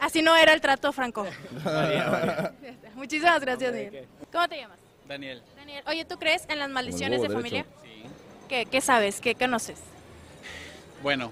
Así 0.00 0.22
no 0.22 0.34
era 0.36 0.52
el 0.52 0.60
trato, 0.60 0.92
Franco. 0.92 1.26
Muchísimas 2.94 3.40
gracias, 3.40 3.72
Miguel. 3.72 4.06
¿Cómo 4.32 4.48
te 4.48 4.56
llamas? 4.56 4.78
Daniel. 5.06 5.42
Daniel. 5.56 5.84
Oye, 5.86 6.04
¿tú 6.04 6.18
crees 6.18 6.44
en 6.48 6.58
las 6.58 6.68
maldiciones 6.68 7.22
de 7.22 7.28
familia? 7.28 7.64
Sí. 7.82 8.02
¿Qué, 8.48 8.66
qué 8.66 8.80
sabes? 8.80 9.20
¿Qué 9.20 9.34
conoces? 9.34 9.78
Bueno, 11.02 11.30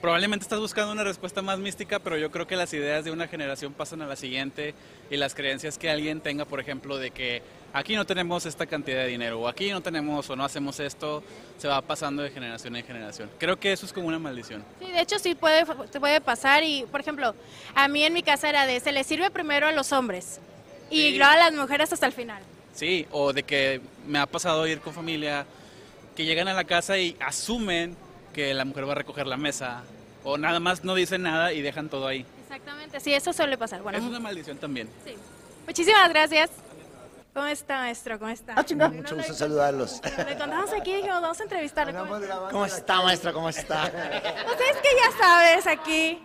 probablemente 0.00 0.42
estás 0.44 0.58
buscando 0.58 0.92
una 0.92 1.04
respuesta 1.04 1.42
más 1.42 1.58
mística, 1.58 1.98
pero 1.98 2.16
yo 2.16 2.30
creo 2.30 2.46
que 2.46 2.56
las 2.56 2.72
ideas 2.72 3.04
de 3.04 3.10
una 3.10 3.28
generación 3.28 3.72
pasan 3.72 4.02
a 4.02 4.06
la 4.06 4.16
siguiente 4.16 4.74
y 5.10 5.16
las 5.16 5.34
creencias 5.34 5.78
que 5.78 5.90
alguien 5.90 6.20
tenga, 6.20 6.44
por 6.44 6.58
ejemplo, 6.60 6.98
de 6.98 7.10
que 7.10 7.42
aquí 7.72 7.94
no 7.94 8.04
tenemos 8.04 8.46
esta 8.46 8.66
cantidad 8.66 8.98
de 8.98 9.06
dinero 9.08 9.40
o 9.40 9.48
aquí 9.48 9.70
no 9.70 9.80
tenemos 9.80 10.28
o 10.30 10.36
no 10.36 10.44
hacemos 10.44 10.80
esto, 10.80 11.22
se 11.58 11.68
va 11.68 11.80
pasando 11.82 12.22
de 12.22 12.30
generación 12.30 12.74
en 12.76 12.84
generación. 12.84 13.30
Creo 13.38 13.58
que 13.58 13.72
eso 13.72 13.86
es 13.86 13.92
como 13.92 14.08
una 14.08 14.18
maldición. 14.18 14.64
Sí, 14.80 14.90
de 14.90 15.00
hecho 15.00 15.18
sí 15.18 15.34
puede, 15.34 15.64
puede 15.66 16.20
pasar 16.20 16.62
y, 16.64 16.84
por 16.90 17.00
ejemplo, 17.00 17.34
a 17.74 17.88
mí 17.88 18.02
en 18.04 18.12
mi 18.12 18.22
casa 18.22 18.48
era 18.48 18.66
de, 18.66 18.80
se 18.80 18.92
le 18.92 19.04
sirve 19.04 19.30
primero 19.30 19.66
a 19.68 19.72
los 19.72 19.92
hombres 19.92 20.40
y 20.90 21.10
Sí. 21.10 21.16
luego 21.18 21.32
a 21.32 21.36
las 21.36 21.52
mujeres 21.52 21.92
hasta 21.92 22.06
el 22.06 22.12
final. 22.12 22.42
Sí, 22.74 23.06
o 23.10 23.32
de 23.32 23.42
que 23.42 23.80
me 24.06 24.18
ha 24.18 24.26
pasado 24.26 24.66
ir 24.66 24.80
con 24.80 24.92
familia 24.94 25.46
que 26.16 26.24
llegan 26.24 26.48
a 26.48 26.54
la 26.54 26.64
casa 26.64 26.98
y 26.98 27.16
asumen 27.20 27.96
que 28.32 28.54
la 28.54 28.64
mujer 28.64 28.86
va 28.88 28.92
a 28.92 28.96
recoger 28.96 29.26
la 29.26 29.36
mesa 29.36 29.82
o 30.24 30.36
nada 30.38 30.60
más 30.60 30.84
no 30.84 30.94
dicen 30.94 31.22
nada 31.22 31.52
y 31.52 31.62
dejan 31.62 31.88
todo 31.88 32.06
ahí. 32.06 32.24
Exactamente, 32.42 32.98
sí, 33.00 33.12
eso 33.14 33.32
suele 33.32 33.56
pasar. 33.56 33.82
Bueno, 33.82 33.98
es 33.98 34.04
una 34.04 34.18
maldición 34.20 34.58
también. 34.58 34.88
sí. 35.04 35.14
Muchísimas 35.66 36.08
gracias. 36.08 36.50
¿Cómo 37.32 37.46
está, 37.46 37.76
maestro? 37.78 38.18
¿Cómo 38.18 38.30
está? 38.30 38.54
Ah, 38.56 38.64
chinga. 38.64 38.88
Mucho 38.88 39.14
gusto 39.16 39.34
saludarlos. 39.34 40.00
Le 40.02 40.36
contamos 40.36 40.72
aquí, 40.72 40.96
dijimos, 40.96 41.20
vamos 41.22 41.38
a 41.38 41.42
entrevistarle. 41.44 41.92
¿Cómo 41.94 42.16
está? 42.16 42.48
¿Cómo 42.50 42.66
está, 42.66 43.02
maestro? 43.02 43.32
¿Cómo 43.32 43.48
está? 43.48 43.84
Ustedes 43.84 44.76
que 44.82 44.88
ya 44.96 45.18
sabes 45.18 45.66
aquí. 45.66 46.22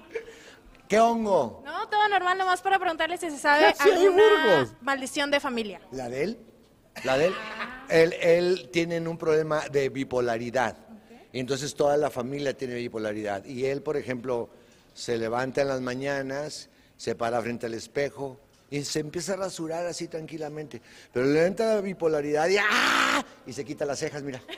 ¿Qué 0.88 1.00
hongo? 1.00 1.62
No, 1.66 1.88
todo 1.90 2.08
normal, 2.10 2.38
nomás 2.38 2.62
para 2.62 2.80
preguntarle 2.80 3.18
si 3.18 3.30
se 3.30 3.38
sabe 3.38 3.74
alguna 3.80 4.12
Burgos. 4.12 4.74
maldición 4.82 5.32
de 5.32 5.40
familia. 5.40 5.82
¿La 5.92 6.10
de 6.10 6.24
él? 6.24 6.40
¿La 7.04 7.18
de 7.18 7.28
él? 7.28 7.34
Él, 7.90 8.14
él 8.22 8.70
tiene 8.72 9.00
un 9.08 9.18
problema 9.18 9.62
de 9.70 9.90
bipolaridad. 9.90 10.76
Y 11.32 11.40
entonces 11.40 11.76
toda 11.76 11.98
la 11.98 12.10
familia 12.10 12.56
tiene 12.56 12.76
bipolaridad. 12.76 13.44
Y 13.46 13.66
él, 13.66 13.82
por 13.82 13.98
ejemplo, 13.98 14.50
se 14.94 15.18
levanta 15.18 15.62
en 15.62 15.68
las 15.68 15.82
mañanas, 15.82 16.70
se 16.98 17.14
para 17.16 17.42
frente 17.42 17.66
al 17.66 17.74
espejo 17.74 18.40
y 18.76 18.84
se 18.84 19.00
empieza 19.00 19.34
a 19.34 19.38
rasurar 19.38 19.86
así 19.86 20.10
tranquilamente. 20.10 20.82
Pero 21.14 21.26
le 21.28 21.46
entra 21.46 21.76
la 21.76 21.82
bipolaridad 21.82 22.48
y 22.50 22.58
¡ah! 22.58 23.24
Y 23.48 23.54
se 23.54 23.64
quita 23.64 23.86
las 23.86 24.00
cejas, 24.00 24.22
mira. 24.24 24.42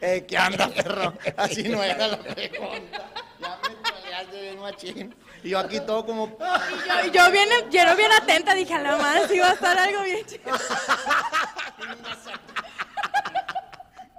Eh, 0.00 0.24
¿Qué 0.26 0.36
anda, 0.36 0.68
perro? 0.68 1.14
Así 1.36 1.62
no 1.68 1.80
era 1.82 2.08
la 2.08 2.18
pregunta. 2.18 3.10
Ya 3.40 3.60
me 3.62 3.76
troleaste 3.76 4.40
bien 4.40 4.58
machín. 4.58 5.14
Y 5.44 5.50
yo 5.50 5.58
aquí 5.60 5.78
todo 5.80 6.04
como... 6.04 6.26
Y 6.26 6.88
yo, 6.88 7.06
y 7.06 7.10
yo 7.12 7.30
bien, 7.30 7.48
yo 7.70 7.96
bien 7.96 8.10
atenta, 8.20 8.54
dije, 8.54 8.74
a 8.74 8.80
la 8.80 8.96
madre, 8.96 9.36
iba 9.36 9.50
a 9.50 9.52
estar 9.52 9.78
algo 9.78 10.02
bien 10.02 10.26
chido. 10.26 10.42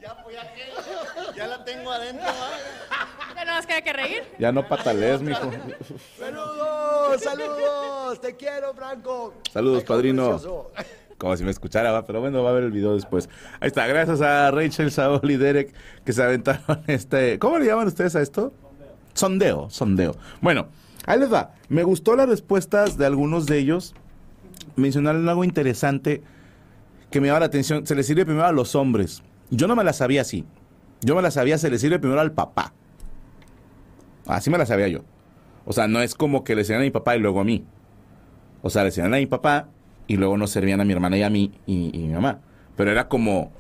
Ya 0.01 0.15
fui 0.23 0.35
aquel. 0.35 0.69
Ya 1.35 1.47
la 1.47 1.65
tengo 1.65 1.91
adentro. 1.91 2.27
Ya 3.35 3.43
no 3.43 3.53
más 3.53 3.65
queda 3.65 3.81
que 3.81 3.91
reír. 3.91 4.23
Ya 4.37 4.51
no 4.51 4.67
patalees, 4.67 5.19
mijo. 5.21 5.51
Saludos, 7.19 7.47
saludos. 7.57 8.21
Te 8.21 8.35
quiero, 8.35 8.73
Franco. 8.73 9.33
Saludos, 9.51 9.79
Ay, 9.79 9.85
padrino. 9.87 10.29
precioso. 10.31 10.71
Como 11.17 11.37
si 11.37 11.43
me 11.45 11.51
escuchara, 11.51 12.05
pero 12.05 12.19
bueno, 12.19 12.43
va 12.43 12.49
a 12.49 12.53
ver 12.53 12.63
el 12.63 12.71
video 12.71 12.93
después. 12.93 13.29
Ahí 13.61 13.67
está, 13.67 13.87
gracias 13.87 14.19
a 14.21 14.51
Rachel, 14.51 14.91
Saúl 14.91 15.31
y 15.31 15.37
Derek 15.37 15.73
que 16.03 16.11
se 16.11 16.21
aventaron 16.21 16.81
este... 16.87 17.39
¿Cómo 17.39 17.57
le 17.57 17.65
llaman 17.65 17.87
ustedes 17.87 18.15
a 18.15 18.21
esto? 18.21 18.53
Sondeo, 19.13 19.69
sondeo. 19.69 20.15
Bueno, 20.41 20.67
ahí 21.05 21.17
les 21.19 21.31
va. 21.31 21.53
Me 21.69 21.83
gustó 21.83 22.17
las 22.17 22.27
respuestas 22.27 22.97
de 22.97 23.05
algunos 23.05 23.45
de 23.45 23.59
ellos. 23.59 23.95
Mencionaron 24.75 25.27
algo 25.29 25.45
interesante 25.45 26.21
que 27.11 27.21
me 27.21 27.27
llama 27.27 27.39
la 27.39 27.45
atención. 27.45 27.87
Se 27.87 27.95
le 27.95 28.03
sirve 28.03 28.25
primero 28.25 28.45
a 28.45 28.51
los 28.51 28.75
hombres. 28.75 29.23
Yo 29.51 29.67
no 29.67 29.75
me 29.77 29.85
la 29.85 29.93
sabía 29.93 30.21
así. 30.21 30.43
Yo 30.99 31.15
me 31.15 31.21
la 31.21 31.31
sabía, 31.31 31.57
se 31.57 31.69
le 31.69 31.77
sirve 31.79 31.97
primero 31.97 32.19
al 32.19 32.33
papá. 32.33 32.73
Así 34.27 34.49
me 34.49 34.57
la 34.57 34.65
sabía 34.65 34.89
yo. 34.89 34.99
O 35.65 35.73
sea, 35.73 35.87
no 35.87 36.01
es 36.01 36.15
como 36.15 36.43
que 36.43 36.55
le 36.55 36.63
sirven 36.63 36.81
a 36.81 36.85
mi 36.85 36.91
papá 36.91 37.15
y 37.15 37.19
luego 37.19 37.39
a 37.41 37.43
mí. 37.43 37.65
O 38.61 38.69
sea, 38.69 38.83
le 38.83 38.91
sirven 38.91 39.13
a 39.13 39.17
mi 39.17 39.25
papá 39.25 39.67
y 40.07 40.17
luego 40.17 40.37
nos 40.37 40.51
servían 40.51 40.81
a 40.81 40.85
mi 40.85 40.93
hermana 40.93 41.17
y 41.17 41.23
a 41.23 41.29
mí 41.29 41.51
y, 41.65 41.91
y 41.93 42.07
mi 42.07 42.13
mamá. 42.13 42.41
Pero 42.75 42.91
era 42.91 43.07
como, 43.07 43.51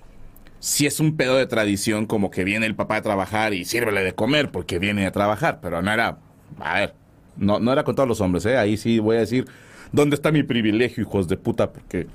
si 0.59 0.85
es 0.85 0.99
un 0.99 1.15
pedo 1.17 1.35
de 1.37 1.45
tradición, 1.47 2.05
como 2.05 2.31
que 2.31 2.43
viene 2.43 2.65
el 2.65 2.75
papá 2.75 2.97
a 2.97 3.01
trabajar 3.01 3.53
y 3.53 3.65
sírvele 3.65 4.03
de 4.03 4.13
comer 4.15 4.51
porque 4.51 4.79
viene 4.79 5.05
a 5.05 5.11
trabajar. 5.11 5.59
Pero 5.61 5.81
no 5.81 5.91
era, 5.91 6.17
a 6.59 6.73
ver, 6.79 6.95
No, 7.37 7.59
no 7.59 7.71
era 7.73 7.83
con 7.83 7.95
todos 7.95 8.07
los 8.09 8.21
hombres, 8.21 8.45
¿eh? 8.45 8.57
Ahí 8.57 8.77
sí 8.77 8.99
voy 8.99 9.17
a 9.17 9.19
decir, 9.21 9.45
¿dónde 9.91 10.15
está 10.15 10.31
mi 10.31 10.43
privilegio, 10.43 11.03
hijos 11.03 11.27
de 11.27 11.37
puta? 11.37 11.71
Porque 11.73 12.07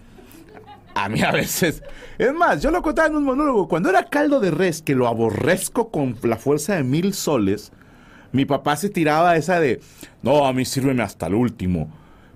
a 0.95 1.09
mí 1.09 1.23
a 1.23 1.33
veces... 1.33 1.83
Es 2.19 2.33
más, 2.35 2.63
yo 2.63 2.71
lo 2.71 2.83
contaba 2.83 3.09
en 3.09 3.17
un 3.17 3.25
monólogo. 3.25 3.69
Cuando 3.69 3.91
era 3.91 4.05
caldo 4.09 4.41
de 4.41 4.51
res, 4.51 4.83
que 4.83 4.95
lo 4.95 5.07
aborrezco 5.09 5.91
con 5.91 6.17
la 6.23 6.37
fuerza 6.37 6.77
de 6.77 6.85
mil 6.85 7.15
soles, 7.15 7.73
mi 8.33 8.45
papá 8.45 8.77
se 8.77 8.89
tiraba 8.89 9.37
esa 9.37 9.61
de, 9.61 9.81
no, 10.23 10.47
a 10.47 10.53
mí 10.53 10.65
sírveme 10.65 11.03
hasta 11.03 11.27
el 11.27 11.35
último. 11.35 11.91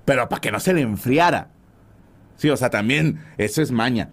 Pero 0.04 0.28
para 0.28 0.40
que 0.40 0.50
no 0.50 0.60
se 0.60 0.74
le 0.74 0.82
enfriara. 0.82 1.48
Sí, 2.36 2.50
o 2.50 2.56
sea, 2.56 2.70
también, 2.70 3.20
eso 3.38 3.62
es 3.62 3.70
maña. 3.70 4.10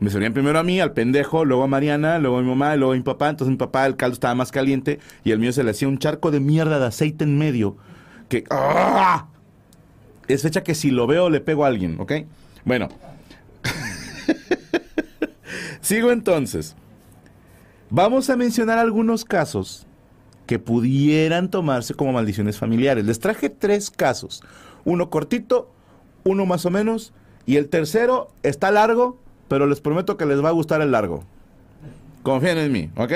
Me 0.00 0.10
servían 0.10 0.32
primero 0.32 0.58
a 0.58 0.62
mí, 0.62 0.80
al 0.80 0.92
pendejo, 0.92 1.44
luego 1.44 1.62
a 1.62 1.66
Mariana, 1.66 2.18
luego 2.18 2.38
a 2.38 2.42
mi 2.42 2.48
mamá, 2.48 2.74
luego 2.76 2.92
a 2.92 2.96
mi 2.96 3.02
papá. 3.02 3.28
Entonces 3.28 3.50
mi 3.50 3.58
papá, 3.58 3.86
el 3.86 3.96
caldo 3.96 4.14
estaba 4.14 4.34
más 4.34 4.50
caliente 4.50 4.98
y 5.24 5.30
el 5.30 5.38
mío 5.38 5.52
se 5.52 5.62
le 5.62 5.70
hacía 5.70 5.88
un 5.88 5.98
charco 5.98 6.30
de 6.30 6.40
mierda 6.40 6.78
de 6.78 6.86
aceite 6.86 7.24
en 7.24 7.38
medio. 7.38 7.76
Que. 8.28 8.44
¡ah! 8.50 9.28
Es 10.26 10.42
fecha 10.42 10.62
que 10.62 10.74
si 10.74 10.90
lo 10.90 11.06
veo 11.06 11.28
le 11.28 11.40
pego 11.40 11.64
a 11.64 11.68
alguien, 11.68 12.00
¿ok? 12.00 12.12
Bueno. 12.64 12.88
Sigo 15.80 16.12
entonces. 16.12 16.76
Vamos 17.90 18.30
a 18.30 18.36
mencionar 18.36 18.78
algunos 18.78 19.24
casos 19.24 19.86
que 20.50 20.58
pudieran 20.58 21.48
tomarse 21.48 21.94
como 21.94 22.12
maldiciones 22.12 22.58
familiares. 22.58 23.04
Les 23.04 23.20
traje 23.20 23.50
tres 23.50 23.88
casos. 23.88 24.42
Uno 24.84 25.08
cortito, 25.08 25.70
uno 26.24 26.44
más 26.44 26.66
o 26.66 26.70
menos, 26.70 27.12
y 27.46 27.54
el 27.54 27.68
tercero 27.68 28.32
está 28.42 28.72
largo, 28.72 29.16
pero 29.46 29.68
les 29.68 29.80
prometo 29.80 30.16
que 30.16 30.26
les 30.26 30.42
va 30.42 30.48
a 30.48 30.50
gustar 30.50 30.82
el 30.82 30.90
largo. 30.90 31.22
Confíen 32.24 32.58
en 32.58 32.72
mí, 32.72 32.90
¿ok? 32.96 33.12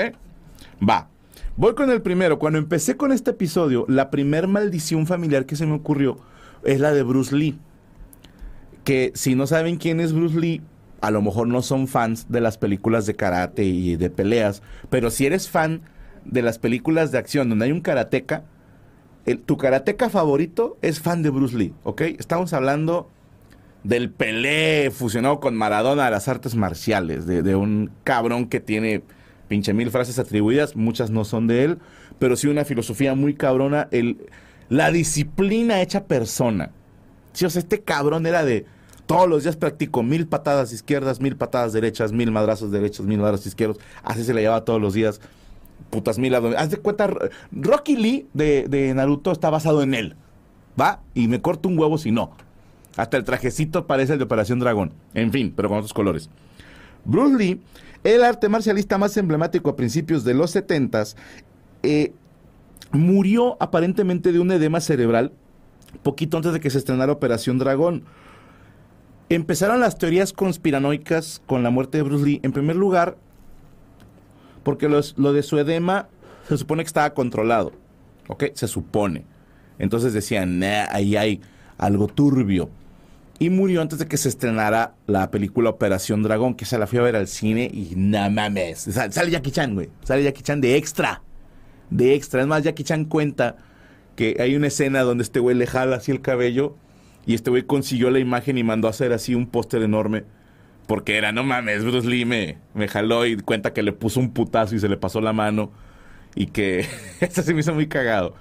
Va. 0.89 1.09
Voy 1.57 1.75
con 1.75 1.89
el 1.89 2.01
primero. 2.01 2.39
Cuando 2.39 2.57
empecé 2.57 2.95
con 2.95 3.11
este 3.11 3.31
episodio, 3.31 3.83
la 3.89 4.11
primer 4.11 4.47
maldición 4.47 5.05
familiar 5.05 5.45
que 5.45 5.57
se 5.57 5.65
me 5.65 5.73
ocurrió 5.73 6.15
es 6.63 6.79
la 6.79 6.93
de 6.93 7.03
Bruce 7.03 7.35
Lee. 7.35 7.59
Que 8.85 9.11
si 9.13 9.35
no 9.35 9.45
saben 9.45 9.75
quién 9.75 9.99
es 9.99 10.13
Bruce 10.13 10.39
Lee, 10.39 10.61
a 11.01 11.11
lo 11.11 11.21
mejor 11.21 11.49
no 11.49 11.61
son 11.61 11.89
fans 11.89 12.27
de 12.29 12.39
las 12.39 12.57
películas 12.57 13.05
de 13.05 13.15
karate 13.15 13.65
y 13.65 13.97
de 13.97 14.09
peleas, 14.09 14.61
pero 14.89 15.11
si 15.11 15.25
eres 15.25 15.49
fan 15.49 15.81
de 16.25 16.41
las 16.41 16.59
películas 16.59 17.11
de 17.11 17.17
acción 17.17 17.49
donde 17.49 17.65
hay 17.65 17.71
un 17.71 17.81
karateca, 17.81 18.43
el- 19.25 19.39
tu 19.39 19.57
karateca 19.57 20.09
favorito 20.09 20.77
es 20.81 20.99
fan 20.99 21.23
de 21.23 21.29
Bruce 21.29 21.57
Lee, 21.57 21.73
¿ok? 21.83 22.01
Estamos 22.01 22.53
hablando 22.53 23.09
del 23.83 24.09
Pelé 24.09 24.91
fusionado 24.91 25.39
con 25.39 25.55
Maradona 25.55 26.05
de 26.05 26.11
las 26.11 26.27
artes 26.27 26.55
marciales, 26.55 27.25
de, 27.25 27.43
de 27.43 27.55
un 27.55 27.91
cabrón 28.03 28.47
que 28.47 28.59
tiene 28.59 29.03
pinche 29.47 29.73
mil 29.73 29.91
frases 29.91 30.17
atribuidas, 30.17 30.75
muchas 30.75 31.11
no 31.11 31.23
son 31.23 31.45
de 31.47 31.63
él, 31.63 31.77
pero 32.17 32.35
sí 32.35 32.47
una 32.47 32.65
filosofía 32.65 33.13
muy 33.13 33.35
cabrona, 33.35 33.87
el, 33.91 34.17
la 34.69 34.91
disciplina 34.91 35.81
hecha 35.81 36.05
persona. 36.05 36.71
Sí, 37.33 37.45
o 37.45 37.49
sea, 37.49 37.59
este 37.59 37.81
cabrón 37.81 38.25
era 38.25 38.43
de 38.43 38.65
todos 39.05 39.29
los 39.29 39.43
días 39.43 39.55
practico 39.55 40.01
mil 40.01 40.25
patadas 40.25 40.73
izquierdas, 40.73 41.21
mil 41.21 41.35
patadas 41.35 41.73
derechas, 41.73 42.11
mil 42.11 42.31
madrazos 42.31 42.71
derechos, 42.71 43.05
mil 43.05 43.19
madrazos 43.19 43.45
izquierdos, 43.45 43.77
así 44.03 44.23
se 44.23 44.33
le 44.33 44.41
llevaba 44.41 44.65
todos 44.65 44.81
los 44.81 44.95
días. 44.95 45.21
Putas 45.89 46.17
mil 46.17 46.33
Haz 46.35 46.69
de 46.69 46.77
cuenta, 46.77 47.09
Rocky 47.51 47.95
Lee 47.95 48.27
de, 48.33 48.67
de 48.67 48.93
Naruto 48.93 49.31
está 49.31 49.49
basado 49.49 49.81
en 49.81 49.93
él. 49.93 50.15
¿Va? 50.79 51.01
Y 51.13 51.27
me 51.27 51.41
corto 51.41 51.69
un 51.69 51.79
huevo 51.79 51.97
si 51.97 52.11
no. 52.11 52.31
Hasta 52.97 53.17
el 53.17 53.23
trajecito 53.23 53.87
parece 53.87 54.13
el 54.13 54.19
de 54.19 54.25
Operación 54.25 54.59
Dragón. 54.59 54.93
En 55.13 55.31
fin, 55.31 55.53
pero 55.55 55.69
con 55.69 55.77
otros 55.77 55.93
colores. 55.93 56.29
Bruce 57.03 57.37
Lee, 57.37 57.61
el 58.03 58.23
arte 58.23 58.49
marcialista 58.49 58.97
más 58.97 59.15
emblemático 59.17 59.69
a 59.69 59.75
principios 59.75 60.23
de 60.23 60.33
los 60.33 60.55
70s, 60.55 61.15
eh, 61.83 62.13
murió 62.91 63.57
aparentemente 63.59 64.31
de 64.31 64.39
un 64.39 64.51
edema 64.51 64.79
cerebral 64.79 65.31
poquito 66.03 66.37
antes 66.37 66.53
de 66.53 66.59
que 66.59 66.69
se 66.69 66.77
estrenara 66.77 67.11
Operación 67.11 67.57
Dragón. 67.57 68.03
Empezaron 69.29 69.79
las 69.79 69.97
teorías 69.97 70.33
conspiranoicas 70.33 71.41
con 71.45 71.63
la 71.63 71.69
muerte 71.69 71.97
de 71.97 72.03
Bruce 72.03 72.25
Lee. 72.25 72.39
En 72.43 72.51
primer 72.51 72.75
lugar, 72.75 73.17
porque 74.65 74.89
lo 74.89 75.31
de 75.33 75.43
su 75.43 75.59
edema 75.59 76.09
se 76.49 76.57
supone 76.57 76.83
que 76.83 76.87
estaba 76.87 77.13
controlado. 77.13 77.71
¿Ok? 78.27 78.45
Se 78.55 78.67
supone. 78.67 79.23
Entonces 79.77 80.11
decían, 80.11 80.59
"Nah, 80.59 80.87
ahí 80.89 81.15
hay 81.15 81.41
algo 81.77 82.07
turbio. 82.07 82.69
Y 83.37 83.49
murió 83.49 83.81
antes 83.81 83.99
de 83.99 84.07
que 84.07 84.17
se 84.17 84.29
estrenara 84.29 84.95
la 85.07 85.29
película 85.29 85.69
Operación 85.69 86.23
Dragón, 86.23 86.55
que 86.55 86.65
se 86.65 86.79
la 86.79 86.87
fui 86.87 86.99
a 86.99 87.03
ver 87.03 87.15
al 87.15 87.27
cine 87.27 87.69
y 87.71 87.93
no 87.95 88.29
mames. 88.31 88.79
Sale, 88.79 89.11
sale 89.11 89.29
Jackie 89.29 89.51
Chan, 89.51 89.75
güey. 89.75 89.89
Sale 90.03 90.23
Jackie 90.23 90.41
Chan 90.41 90.61
de 90.61 90.77
extra. 90.77 91.21
De 91.89 92.15
extra. 92.15 92.41
Es 92.41 92.47
más, 92.47 92.63
Jackie 92.63 92.85
Chan 92.85 93.05
cuenta 93.05 93.57
que 94.15 94.37
hay 94.39 94.55
una 94.55 94.67
escena 94.67 95.01
donde 95.01 95.23
este 95.23 95.39
güey 95.39 95.55
le 95.55 95.67
jala 95.67 95.97
así 95.97 96.11
el 96.11 96.21
cabello 96.21 96.75
y 97.25 97.35
este 97.35 97.49
güey 97.49 97.63
consiguió 97.63 98.09
la 98.09 98.19
imagen 98.19 98.57
y 98.57 98.63
mandó 98.63 98.87
a 98.87 98.91
hacer 98.91 99.11
así 99.13 99.35
un 99.35 99.47
póster 99.47 99.83
enorme. 99.83 100.23
Porque 100.87 101.17
era, 101.17 101.31
no 101.31 101.43
mames, 101.43 101.83
Bruce 101.83 102.07
Lee 102.07 102.25
me, 102.25 102.57
me 102.73 102.87
jaló 102.87 103.25
y 103.25 103.37
cuenta 103.37 103.73
que 103.73 103.81
le 103.81 103.91
puso 103.91 104.19
un 104.19 104.31
putazo 104.31 104.75
y 104.75 104.79
se 104.79 104.87
le 104.89 104.97
pasó 104.97 105.19
la 105.21 105.33
mano. 105.33 105.71
Y 106.35 106.47
que 106.47 106.85
esto 107.21 107.41
se 107.41 107.53
me 107.53 107.61
hizo 107.61 107.73
muy 107.73 107.87
cagado. 107.87 108.35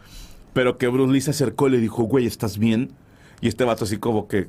Pero 0.52 0.78
que 0.78 0.88
Bruce 0.88 1.12
Lee 1.12 1.20
se 1.20 1.30
acercó 1.30 1.68
y 1.68 1.72
le 1.72 1.78
dijo, 1.78 2.02
güey, 2.04 2.26
¿estás 2.26 2.58
bien? 2.58 2.92
Y 3.40 3.48
este 3.48 3.64
vato 3.64 3.84
así 3.84 3.98
como 3.98 4.28
que 4.28 4.48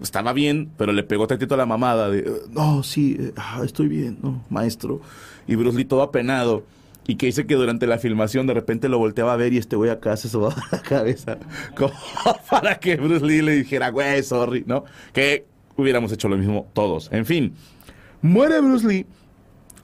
estaba 0.00 0.32
bien, 0.32 0.70
pero 0.76 0.92
le 0.92 1.02
pegó 1.02 1.26
tantito 1.26 1.54
a 1.54 1.58
la 1.58 1.66
mamada 1.66 2.08
de, 2.08 2.20
"Eh, 2.20 2.24
no, 2.50 2.82
sí, 2.82 3.16
eh, 3.18 3.32
ah, 3.36 3.60
estoy 3.64 3.88
bien, 3.88 4.18
no, 4.22 4.44
maestro. 4.48 5.00
Y 5.46 5.56
Bruce 5.56 5.76
Lee 5.76 5.84
todo 5.84 6.02
apenado. 6.02 6.64
Y 7.06 7.16
que 7.16 7.26
dice 7.26 7.46
que 7.46 7.54
durante 7.54 7.86
la 7.86 7.98
filmación 7.98 8.46
de 8.46 8.54
repente 8.54 8.88
lo 8.88 8.98
volteaba 8.98 9.32
a 9.32 9.36
ver 9.36 9.52
y 9.52 9.58
este 9.58 9.74
güey 9.74 9.90
acá 9.90 10.16
se 10.16 10.28
sobaba 10.28 10.62
la 10.72 10.80
cabeza. 10.80 11.38
Como 11.76 11.92
para 12.50 12.78
que 12.78 12.96
Bruce 12.96 13.24
Lee 13.24 13.42
le 13.42 13.52
dijera, 13.56 13.88
güey, 13.90 14.22
sorry, 14.22 14.62
¿no? 14.66 14.84
Que 15.12 15.46
hubiéramos 15.80 16.12
hecho 16.12 16.28
lo 16.28 16.36
mismo 16.36 16.68
todos. 16.72 17.08
En 17.12 17.26
fin, 17.26 17.54
muere 18.22 18.60
Bruce 18.60 18.86
Lee 18.86 19.06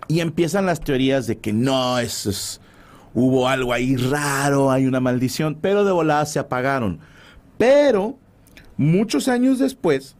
y 0.08 0.20
empiezan 0.20 0.66
las 0.66 0.80
teorías 0.80 1.26
de 1.26 1.38
que 1.38 1.52
no, 1.52 1.98
es, 1.98 2.60
hubo 3.14 3.48
algo 3.48 3.72
ahí 3.72 3.96
raro, 3.96 4.70
hay 4.70 4.86
una 4.86 5.00
maldición, 5.00 5.58
pero 5.60 5.84
de 5.84 5.92
volada 5.92 6.26
se 6.26 6.38
apagaron. 6.38 7.00
Pero 7.58 8.18
muchos 8.76 9.28
años 9.28 9.58
después, 9.58 10.16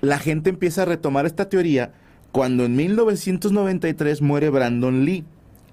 la 0.00 0.18
gente 0.18 0.50
empieza 0.50 0.82
a 0.82 0.86
retomar 0.86 1.26
esta 1.26 1.48
teoría 1.48 1.92
cuando 2.32 2.64
en 2.64 2.76
1993 2.76 4.20
muere 4.20 4.50
Brandon 4.50 5.04
Lee, 5.04 5.24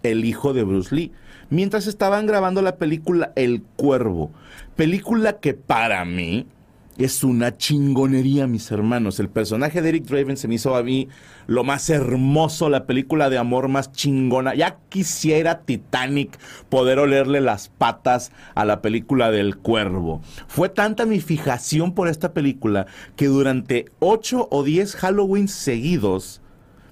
el 0.04 0.26
hijo 0.26 0.54
de 0.54 0.64
Bruce 0.64 0.96
Lee, 0.96 1.12
mientras 1.50 1.88
estaban 1.88 2.26
grabando 2.26 2.62
la 2.62 2.78
película 2.78 3.34
El 3.36 3.64
Cuervo, 3.76 4.32
película 4.76 5.40
que 5.40 5.54
para 5.54 6.06
mí 6.06 6.48
es 6.98 7.24
una 7.24 7.58
chingonería, 7.58 8.48
mis 8.48 8.72
hermanos. 8.72 9.20
El 9.20 9.30
personaje 9.30 9.82
de 9.82 9.90
Eric 9.90 10.06
Draven 10.06 10.38
se 10.38 10.48
me 10.48 10.56
hizo 10.56 10.76
a 10.76 10.84
mí 10.84 11.08
lo 11.48 11.64
más 11.64 11.90
hermoso, 11.90 12.70
la 12.70 12.86
película 12.86 13.30
de 13.30 13.38
amor 13.38 13.68
más 13.68 13.92
chingona. 13.92 14.54
Ya 14.56 14.78
quisiera 14.90 15.62
Titanic 15.62 16.38
poder 16.70 17.00
olerle 17.00 17.42
las 17.42 17.70
patas 17.70 18.32
a 18.56 18.66
la 18.66 18.82
película 18.82 19.32
del 19.32 19.58
cuervo. 19.58 20.22
Fue 20.48 20.70
tanta 20.70 21.06
mi 21.06 21.20
fijación 21.20 21.94
por 21.94 22.08
esta 22.08 22.34
película 22.34 22.88
que 23.16 23.28
durante 23.28 23.86
8 24.00 24.50
o 24.52 24.64
10 24.64 24.96
Halloween 24.96 25.48
seguidos 25.48 26.42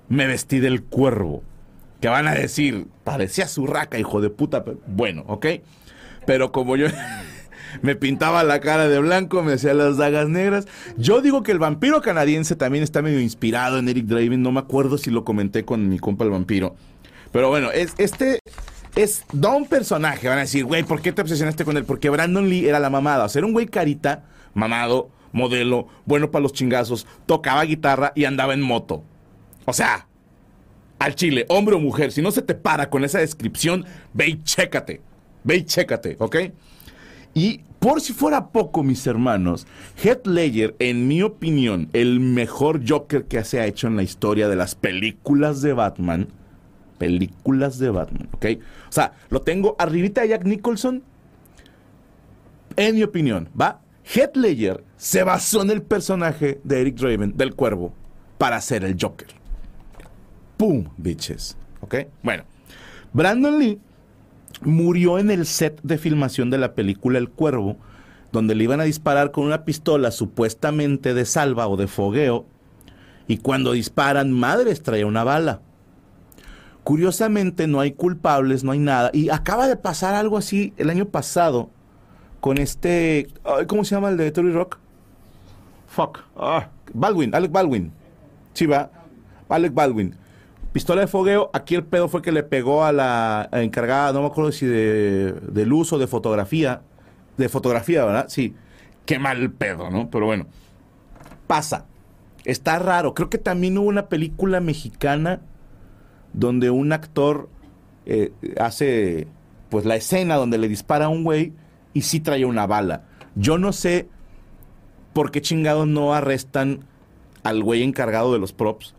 me 0.07 0.27
vestí 0.27 0.59
del 0.59 0.83
cuervo. 0.83 1.43
Que 2.01 2.07
van 2.07 2.27
a 2.27 2.33
decir, 2.33 2.87
parecía 3.03 3.47
surraca, 3.47 3.99
hijo 3.99 4.21
de 4.21 4.29
puta. 4.29 4.63
pero 4.63 4.79
Bueno, 4.87 5.25
¿ok? 5.27 5.45
Pero 6.25 6.51
como 6.51 6.77
yo 6.77 6.87
me 7.81 7.95
pintaba 7.95 8.43
la 8.43 8.59
cara 8.59 8.87
de 8.87 8.99
blanco, 8.99 9.43
me 9.43 9.53
hacía 9.53 9.73
las 9.73 9.97
dagas 9.97 10.29
negras. 10.29 10.67
Yo 10.97 11.21
digo 11.21 11.43
que 11.43 11.51
el 11.51 11.59
vampiro 11.59 12.01
canadiense 12.01 12.55
también 12.55 12.83
está 12.83 13.01
medio 13.01 13.19
inspirado 13.19 13.77
en 13.77 13.89
Eric 13.89 14.05
Draven. 14.05 14.41
No 14.41 14.51
me 14.51 14.59
acuerdo 14.59 14.97
si 14.97 15.11
lo 15.11 15.23
comenté 15.23 15.65
con 15.65 15.89
mi 15.89 15.99
compa 15.99 16.23
el 16.25 16.31
vampiro. 16.31 16.75
Pero 17.31 17.49
bueno, 17.49 17.71
es, 17.71 17.93
este 17.97 18.39
es 18.95 19.23
da 19.31 19.49
un 19.49 19.67
personaje. 19.67 20.27
Van 20.27 20.37
a 20.37 20.41
decir, 20.41 20.65
güey, 20.65 20.83
¿por 20.83 21.01
qué 21.01 21.11
te 21.11 21.21
obsesionaste 21.21 21.65
con 21.65 21.77
él? 21.77 21.85
Porque 21.85 22.09
Brandon 22.09 22.49
Lee 22.49 22.67
era 22.67 22.79
la 22.79 22.89
mamada. 22.89 23.25
O 23.25 23.29
sea, 23.29 23.39
era 23.39 23.47
un 23.47 23.53
güey 23.53 23.67
carita, 23.67 24.25
mamado, 24.53 25.09
modelo, 25.31 25.87
bueno 26.05 26.31
para 26.31 26.43
los 26.43 26.53
chingazos, 26.53 27.05
tocaba 27.25 27.63
guitarra 27.63 28.11
y 28.15 28.25
andaba 28.25 28.53
en 28.53 28.61
moto. 28.61 29.03
O 29.65 29.73
sea, 29.73 30.07
al 30.97 31.15
chile, 31.15 31.45
hombre 31.49 31.75
o 31.75 31.79
mujer, 31.79 32.11
si 32.11 32.21
no 32.21 32.31
se 32.31 32.41
te 32.41 32.55
para 32.55 32.89
con 32.89 33.03
esa 33.03 33.19
descripción, 33.19 33.85
ve 34.13 34.29
y 34.29 34.43
chécate. 34.43 35.01
Ve 35.43 35.57
y 35.57 35.63
chécate, 35.63 36.17
¿ok? 36.19 36.35
Y 37.39 37.61
por 37.79 38.01
si 38.01 38.11
fuera 38.11 38.49
poco, 38.49 38.83
mis 38.83 39.07
hermanos, 39.07 39.65
Heath 40.03 40.27
Ledger, 40.27 40.75
en 40.79 41.07
mi 41.07 41.21
opinión, 41.21 41.87
el 41.93 42.19
mejor 42.19 42.81
Joker 42.85 43.27
que 43.27 43.45
se 43.45 43.61
ha 43.61 43.65
hecho 43.65 43.87
en 43.87 43.95
la 43.95 44.03
historia 44.03 44.49
de 44.49 44.57
las 44.57 44.75
películas 44.75 45.61
de 45.61 45.71
Batman. 45.71 46.27
Películas 46.97 47.79
de 47.79 47.91
Batman, 47.91 48.27
¿ok? 48.33 48.45
O 48.89 48.91
sea, 48.91 49.13
lo 49.29 49.41
tengo 49.41 49.77
arribita 49.79 50.19
de 50.19 50.27
Jack 50.27 50.43
Nicholson. 50.43 51.01
En 52.75 52.95
mi 52.95 53.03
opinión, 53.03 53.47
¿va? 53.59 53.79
Heath 54.03 54.35
Ledger 54.35 54.83
se 54.97 55.23
basó 55.23 55.61
en 55.61 55.69
el 55.69 55.81
personaje 55.81 56.59
de 56.65 56.81
Eric 56.81 56.97
Draven, 56.97 57.37
del 57.37 57.55
Cuervo, 57.55 57.93
para 58.37 58.57
hacer 58.57 58.83
el 58.83 58.97
Joker. 58.99 59.29
¡Pum! 60.57 60.89
Bitches. 60.97 61.55
¿Ok? 61.79 61.95
Bueno, 62.21 62.43
Brandon 63.13 63.57
Lee 63.57 63.79
murió 64.61 65.19
en 65.19 65.31
el 65.31 65.45
set 65.45 65.79
de 65.83 65.97
filmación 65.97 66.49
de 66.49 66.57
la 66.57 66.73
película 66.73 67.17
El 67.17 67.29
Cuervo 67.29 67.77
donde 68.31 68.55
le 68.55 68.63
iban 68.63 68.79
a 68.79 68.83
disparar 68.83 69.31
con 69.31 69.45
una 69.45 69.65
pistola 69.65 70.11
supuestamente 70.11 71.13
de 71.13 71.25
salva 71.25 71.67
o 71.67 71.77
de 71.77 71.87
fogueo, 71.87 72.45
y 73.27 73.37
cuando 73.37 73.73
disparan, 73.73 74.31
madres 74.31 74.81
traía 74.81 75.05
una 75.05 75.23
bala. 75.23 75.61
Curiosamente 76.83 77.67
no 77.67 77.79
hay 77.79 77.91
culpables, 77.91 78.63
no 78.63 78.71
hay 78.71 78.79
nada. 78.79 79.11
Y 79.13 79.29
acaba 79.29 79.67
de 79.67 79.75
pasar 79.75 80.15
algo 80.15 80.37
así 80.37 80.73
el 80.77 80.89
año 80.89 81.05
pasado 81.05 81.69
con 82.39 82.57
este... 82.57 83.27
¿Cómo 83.67 83.83
se 83.83 83.93
llama 83.93 84.09
el 84.09 84.17
de 84.17 84.31
Terry 84.31 84.51
Rock? 84.51 84.79
Fuck. 85.87 86.21
Ah, 86.35 86.69
Baldwin, 86.93 87.35
Alec 87.35 87.51
Baldwin. 87.51 87.91
Sí, 88.53 88.65
va. 88.65 88.89
Alec 89.47 89.73
Baldwin. 89.75 90.15
Pistola 90.71 91.01
de 91.01 91.07
fogueo. 91.07 91.49
Aquí 91.53 91.75
el 91.75 91.83
pedo 91.83 92.07
fue 92.07 92.21
que 92.21 92.31
le 92.31 92.43
pegó 92.43 92.83
a 92.83 92.91
la 92.91 93.49
encargada, 93.51 94.13
no 94.13 94.21
me 94.21 94.27
acuerdo 94.27 94.51
si 94.51 94.65
de, 94.65 95.33
de 95.33 95.65
luz 95.65 95.91
o 95.93 95.97
de 95.97 96.07
fotografía. 96.07 96.81
De 97.37 97.49
fotografía, 97.49 98.05
¿verdad? 98.05 98.25
Sí. 98.29 98.55
Qué 99.05 99.17
mal 99.17 99.51
pedo, 99.51 99.89
¿no? 99.89 100.09
Pero 100.09 100.25
bueno. 100.25 100.45
Pasa. 101.47 101.85
Está 102.45 102.79
raro. 102.79 103.13
Creo 103.13 103.29
que 103.29 103.37
también 103.37 103.77
hubo 103.77 103.87
una 103.87 104.07
película 104.09 104.59
mexicana 104.59 105.41
donde 106.33 106.69
un 106.69 106.93
actor 106.93 107.49
eh, 108.05 108.31
hace 108.59 109.27
pues 109.69 109.85
la 109.85 109.95
escena 109.95 110.35
donde 110.35 110.57
le 110.57 110.67
dispara 110.67 111.05
a 111.05 111.09
un 111.09 111.23
güey 111.23 111.53
y 111.93 112.01
sí 112.01 112.19
trae 112.19 112.45
una 112.45 112.67
bala. 112.67 113.03
Yo 113.35 113.57
no 113.57 113.71
sé 113.73 114.07
por 115.13 115.31
qué 115.31 115.41
chingados 115.41 115.87
no 115.87 116.13
arrestan 116.13 116.85
al 117.43 117.63
güey 117.63 117.83
encargado 117.83 118.33
de 118.33 118.39
los 118.39 118.53
props. 118.53 118.95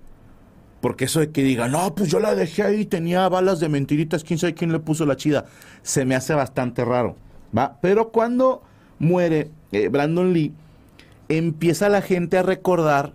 Porque 0.80 1.04
eso 1.04 1.20
de 1.20 1.30
que 1.30 1.42
diga, 1.42 1.68
no, 1.68 1.94
pues 1.94 2.10
yo 2.10 2.20
la 2.20 2.34
dejé 2.34 2.62
ahí, 2.62 2.86
tenía 2.86 3.28
balas 3.28 3.60
de 3.60 3.68
mentiritas, 3.68 4.24
quién 4.24 4.38
sabe 4.38 4.54
quién 4.54 4.72
le 4.72 4.78
puso 4.78 5.04
la 5.04 5.16
chida, 5.16 5.44
se 5.82 6.04
me 6.04 6.14
hace 6.14 6.32
bastante 6.34 6.84
raro, 6.84 7.16
¿va? 7.56 7.78
Pero 7.82 8.10
cuando 8.10 8.62
muere 8.98 9.50
eh, 9.72 9.88
Brandon 9.88 10.32
Lee, 10.32 10.52
empieza 11.28 11.88
la 11.88 12.02
gente 12.02 12.38
a 12.38 12.42
recordar 12.42 13.12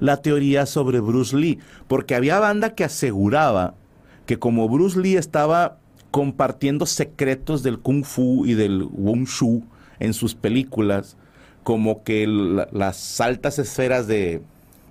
la 0.00 0.18
teoría 0.18 0.66
sobre 0.66 1.00
Bruce 1.00 1.36
Lee, 1.36 1.58
porque 1.88 2.14
había 2.14 2.38
banda 2.38 2.74
que 2.74 2.84
aseguraba 2.84 3.74
que 4.26 4.38
como 4.38 4.68
Bruce 4.68 4.98
Lee 4.98 5.16
estaba 5.16 5.78
compartiendo 6.10 6.86
secretos 6.86 7.62
del 7.62 7.78
kung 7.78 8.04
fu 8.04 8.46
y 8.46 8.54
del 8.54 8.82
wushu 8.82 9.62
en 9.98 10.12
sus 10.12 10.34
películas, 10.34 11.16
como 11.62 12.02
que 12.04 12.26
las 12.72 13.20
altas 13.20 13.58
esferas 13.58 14.06
de, 14.06 14.42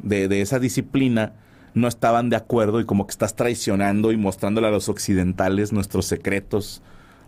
de, 0.01 0.41
esa 0.41 0.60
disciplina 0.60 1.34
no 1.76 1.90
estaban 1.90 2.30
de 2.30 2.38
acuerdo 2.38 2.80
y 2.80 2.86
como 2.86 3.06
que 3.06 3.12
estás 3.12 3.36
traicionando 3.36 4.12
y 4.12 4.18
mostrándole 4.18 4.68
a 4.68 4.72
los 4.72 4.90
occidentales 4.90 5.74
nuestros 5.74 6.06
secretos 6.06 6.82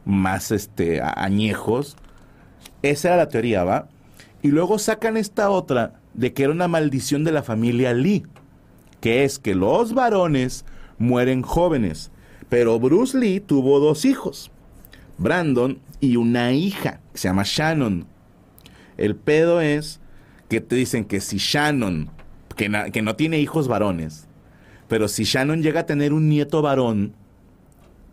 más 0.06 0.52
este, 0.52 1.02
añejos. 1.02 1.98
Esa 2.82 3.10
era 3.10 3.18
la 3.18 3.30
teoría, 3.30 3.66
¿va? 3.66 3.90
Y 4.42 4.48
luego 4.48 4.80
sacan 4.80 5.18
esta 5.18 5.50
otra 5.50 6.00
de 6.14 6.34
que 6.34 6.44
era 6.44 6.54
una 6.54 6.70
maldición 6.70 7.26
de 7.26 7.34
la 7.34 7.44
familia 7.44 7.94
Lee, 7.94 8.26
que 9.02 9.26
es 9.26 9.38
que 9.38 9.54
los 9.54 9.94
varones 9.94 10.64
mueren 10.98 11.42
jóvenes. 11.42 12.10
Pero 12.48 12.80
Bruce 12.80 13.18
Lee 13.18 13.42
tuvo 13.42 13.82
dos 13.82 14.06
hijos, 14.06 14.50
Brandon 15.18 15.80
y 16.00 16.16
una 16.16 16.54
hija, 16.54 17.02
que 17.12 17.18
se 17.18 17.28
llama 17.28 17.44
Shannon. 17.46 18.08
El 18.96 19.18
pedo 19.18 19.60
es 19.60 20.00
que 20.48 20.62
te 20.62 20.78
dicen 20.78 21.04
que 21.04 21.20
si 21.20 21.38
Shannon, 21.38 22.10
que, 22.56 22.72
que 22.94 23.02
no 23.02 23.18
tiene 23.18 23.40
hijos 23.40 23.68
varones, 23.68 24.27
pero 24.88 25.08
si 25.08 25.24
Shannon 25.24 25.62
llega 25.62 25.82
a 25.82 25.86
tener 25.86 26.14
un 26.14 26.30
nieto 26.30 26.62
varón, 26.62 27.14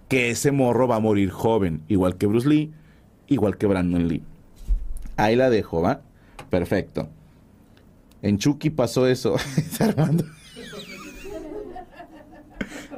que 0.08 0.30
ese 0.30 0.52
morro 0.52 0.87
va 0.87 0.96
a 0.96 1.00
morir 1.00 1.30
joven, 1.30 1.82
igual 1.88 2.16
que 2.16 2.26
Bruce 2.26 2.48
Lee, 2.48 2.72
igual 3.28 3.56
que 3.56 3.66
Brandon 3.66 4.06
Lee. 4.08 4.22
Ahí 5.16 5.37
la 5.37 5.50
dejo, 5.50 5.80
¿va? 5.80 6.02
Perfecto. 6.50 7.08
En 8.22 8.38
Chucky 8.38 8.70
pasó 8.70 9.06
eso. 9.06 9.37
Armando. 9.80 10.24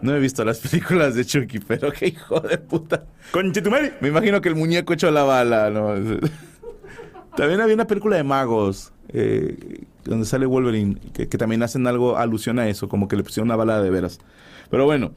No 0.03 0.15
he 0.15 0.21
visto 0.21 0.45
las 0.45 0.59
películas 0.59 1.15
de 1.15 1.25
Chucky, 1.25 1.59
pero 1.59 1.91
qué 1.93 2.09
hijo 2.09 2.41
de 2.41 2.59
puta. 2.59 3.07
Conchetumari. 3.33 3.93
Me 4.01 4.09
imagino 4.09 4.41
que 4.41 4.49
el 4.49 4.55
muñeco 4.55 4.93
echó 4.93 5.11
la 5.11 5.25
bala, 5.25 5.71
¿no? 5.71 5.95
También 7.37 7.61
había 7.61 7.75
una 7.75 7.87
película 7.87 8.17
de 8.17 8.25
magos, 8.25 8.93
eh, 9.09 9.85
donde 10.07 10.27
sale 10.27 10.47
Wolverine, 10.47 10.97
que, 11.13 11.27
también 11.27 11.63
hacen 11.63 11.87
algo, 11.87 12.17
alusión 12.17 12.59
a 12.59 12.69
eso, 12.69 12.89
como 12.89 13.09
que 13.09 13.17
le 13.17 13.23
pusieron 13.23 13.49
una 13.49 13.57
bala 13.57 13.83
de 13.83 13.91
veras. 13.91 14.19
Pero 14.71 14.85
bueno, 14.85 15.13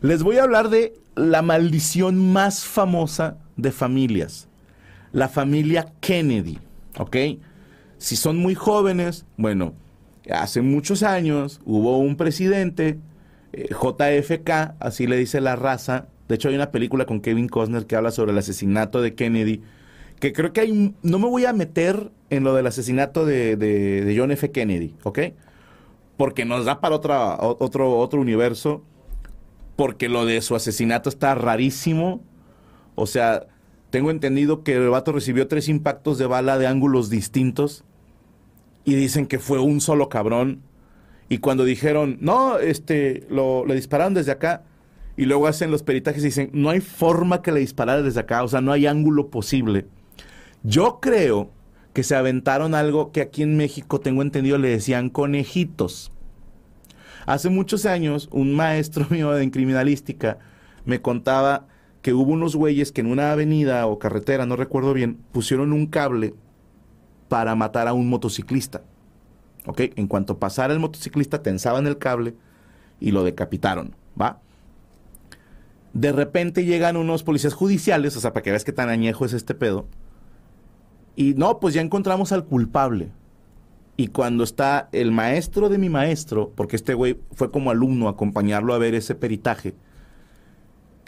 les 0.00 0.22
voy 0.22 0.38
a 0.38 0.44
hablar 0.44 0.70
de 0.70 0.94
la 1.14 1.42
maldición 1.42 2.32
más 2.32 2.64
famosa 2.64 3.38
de 3.56 3.72
familias. 3.72 4.48
La 5.12 5.28
familia 5.28 5.92
Kennedy, 6.00 6.58
¿ok? 6.98 7.16
Si 7.98 8.16
son 8.16 8.38
muy 8.38 8.54
jóvenes, 8.54 9.26
bueno, 9.36 9.74
hace 10.32 10.62
muchos 10.62 11.02
años 11.02 11.60
hubo 11.64 11.98
un 11.98 12.16
presidente, 12.16 12.98
eh, 13.52 13.68
JFK, 13.70 14.76
así 14.78 15.06
le 15.06 15.16
dice 15.16 15.40
la 15.40 15.56
raza. 15.56 16.06
De 16.28 16.36
hecho, 16.36 16.48
hay 16.48 16.54
una 16.54 16.70
película 16.70 17.06
con 17.06 17.20
Kevin 17.20 17.48
Costner 17.48 17.86
que 17.86 17.96
habla 17.96 18.10
sobre 18.10 18.32
el 18.32 18.38
asesinato 18.38 19.02
de 19.02 19.14
Kennedy. 19.14 19.62
Que 20.20 20.32
creo 20.32 20.52
que 20.52 20.60
hay. 20.60 20.94
No 21.02 21.18
me 21.18 21.26
voy 21.26 21.46
a 21.46 21.52
meter 21.52 22.10
en 22.28 22.44
lo 22.44 22.54
del 22.54 22.66
asesinato 22.66 23.26
de, 23.26 24.14
John 24.16 24.30
F. 24.30 24.50
Kennedy, 24.50 24.94
¿ok? 25.02 25.18
Porque 26.16 26.44
nos 26.44 26.66
da 26.66 26.80
para 26.80 26.94
otra, 26.94 27.36
otro, 27.40 27.98
otro 27.98 28.20
universo. 28.20 28.82
Porque 29.76 30.08
lo 30.08 30.26
de 30.26 30.42
su 30.42 30.54
asesinato 30.54 31.08
está 31.08 31.34
rarísimo. 31.34 32.22
O 32.94 33.06
sea, 33.06 33.46
tengo 33.88 34.10
entendido 34.10 34.62
que 34.62 34.74
el 34.74 34.90
vato 34.90 35.12
recibió 35.12 35.48
tres 35.48 35.68
impactos 35.68 36.18
de 36.18 36.26
bala 36.26 36.58
de 36.58 36.66
ángulos 36.66 37.08
distintos 37.08 37.84
y 38.84 38.94
dicen 38.94 39.26
que 39.26 39.38
fue 39.38 39.58
un 39.58 39.80
solo 39.80 40.08
cabrón. 40.08 40.62
Y 41.28 41.38
cuando 41.38 41.64
dijeron, 41.64 42.18
no, 42.20 42.58
este, 42.58 43.26
lo, 43.30 43.64
le 43.64 43.74
dispararon 43.74 44.14
desde 44.14 44.32
acá, 44.32 44.64
y 45.16 45.26
luego 45.26 45.46
hacen 45.46 45.70
los 45.70 45.82
peritajes 45.82 46.22
y 46.22 46.26
dicen, 46.26 46.50
no 46.52 46.70
hay 46.70 46.80
forma 46.80 47.42
que 47.42 47.52
le 47.52 47.60
disparara 47.60 48.02
desde 48.02 48.20
acá, 48.20 48.42
o 48.42 48.48
sea, 48.48 48.60
no 48.60 48.72
hay 48.72 48.86
ángulo 48.86 49.28
posible. 49.28 49.86
Yo 50.62 51.00
creo 51.00 51.50
que 51.92 52.02
se 52.02 52.14
aventaron 52.14 52.74
algo 52.74 53.12
que 53.12 53.20
aquí 53.20 53.42
en 53.42 53.56
México, 53.56 54.00
tengo 54.00 54.22
entendido, 54.22 54.58
le 54.58 54.68
decían 54.68 55.10
conejitos. 55.10 56.12
Hace 57.26 57.48
muchos 57.48 57.86
años, 57.86 58.28
un 58.32 58.54
maestro 58.54 59.06
mío 59.10 59.30
de 59.32 59.50
criminalística 59.50 60.38
me 60.84 61.00
contaba 61.00 61.66
que 62.02 62.14
hubo 62.14 62.32
unos 62.32 62.56
güeyes 62.56 62.92
que 62.92 63.00
en 63.00 63.08
una 63.08 63.32
avenida 63.32 63.86
o 63.86 63.98
carretera, 63.98 64.46
no 64.46 64.56
recuerdo 64.56 64.94
bien, 64.94 65.18
pusieron 65.32 65.72
un 65.72 65.86
cable 65.86 66.34
para 67.28 67.54
matar 67.54 67.88
a 67.88 67.92
un 67.92 68.08
motociclista. 68.08 68.82
¿Ok? 69.66 69.82
En 69.96 70.06
cuanto 70.06 70.38
pasara 70.38 70.72
el 70.72 70.80
motociclista, 70.80 71.42
tensaban 71.42 71.86
el 71.86 71.98
cable 71.98 72.34
y 72.98 73.10
lo 73.10 73.24
decapitaron. 73.24 73.94
¿Va? 74.20 74.40
De 75.92 76.12
repente 76.12 76.64
llegan 76.64 76.96
unos 76.96 77.22
policías 77.22 77.52
judiciales, 77.52 78.16
o 78.16 78.20
sea, 78.20 78.32
para 78.32 78.42
que 78.42 78.50
veas 78.50 78.64
qué 78.64 78.72
tan 78.72 78.88
añejo 78.88 79.24
es 79.24 79.32
este 79.32 79.54
pedo. 79.54 79.86
Y 81.16 81.34
no, 81.34 81.60
pues 81.60 81.74
ya 81.74 81.80
encontramos 81.80 82.32
al 82.32 82.44
culpable. 82.44 83.10
Y 83.96 84.08
cuando 84.08 84.44
está 84.44 84.88
el 84.92 85.12
maestro 85.12 85.68
de 85.68 85.76
mi 85.76 85.90
maestro, 85.90 86.52
porque 86.54 86.76
este 86.76 86.94
güey 86.94 87.18
fue 87.32 87.50
como 87.50 87.70
alumno 87.70 88.08
a 88.08 88.12
acompañarlo 88.12 88.72
a 88.72 88.78
ver 88.78 88.94
ese 88.94 89.14
peritaje, 89.14 89.74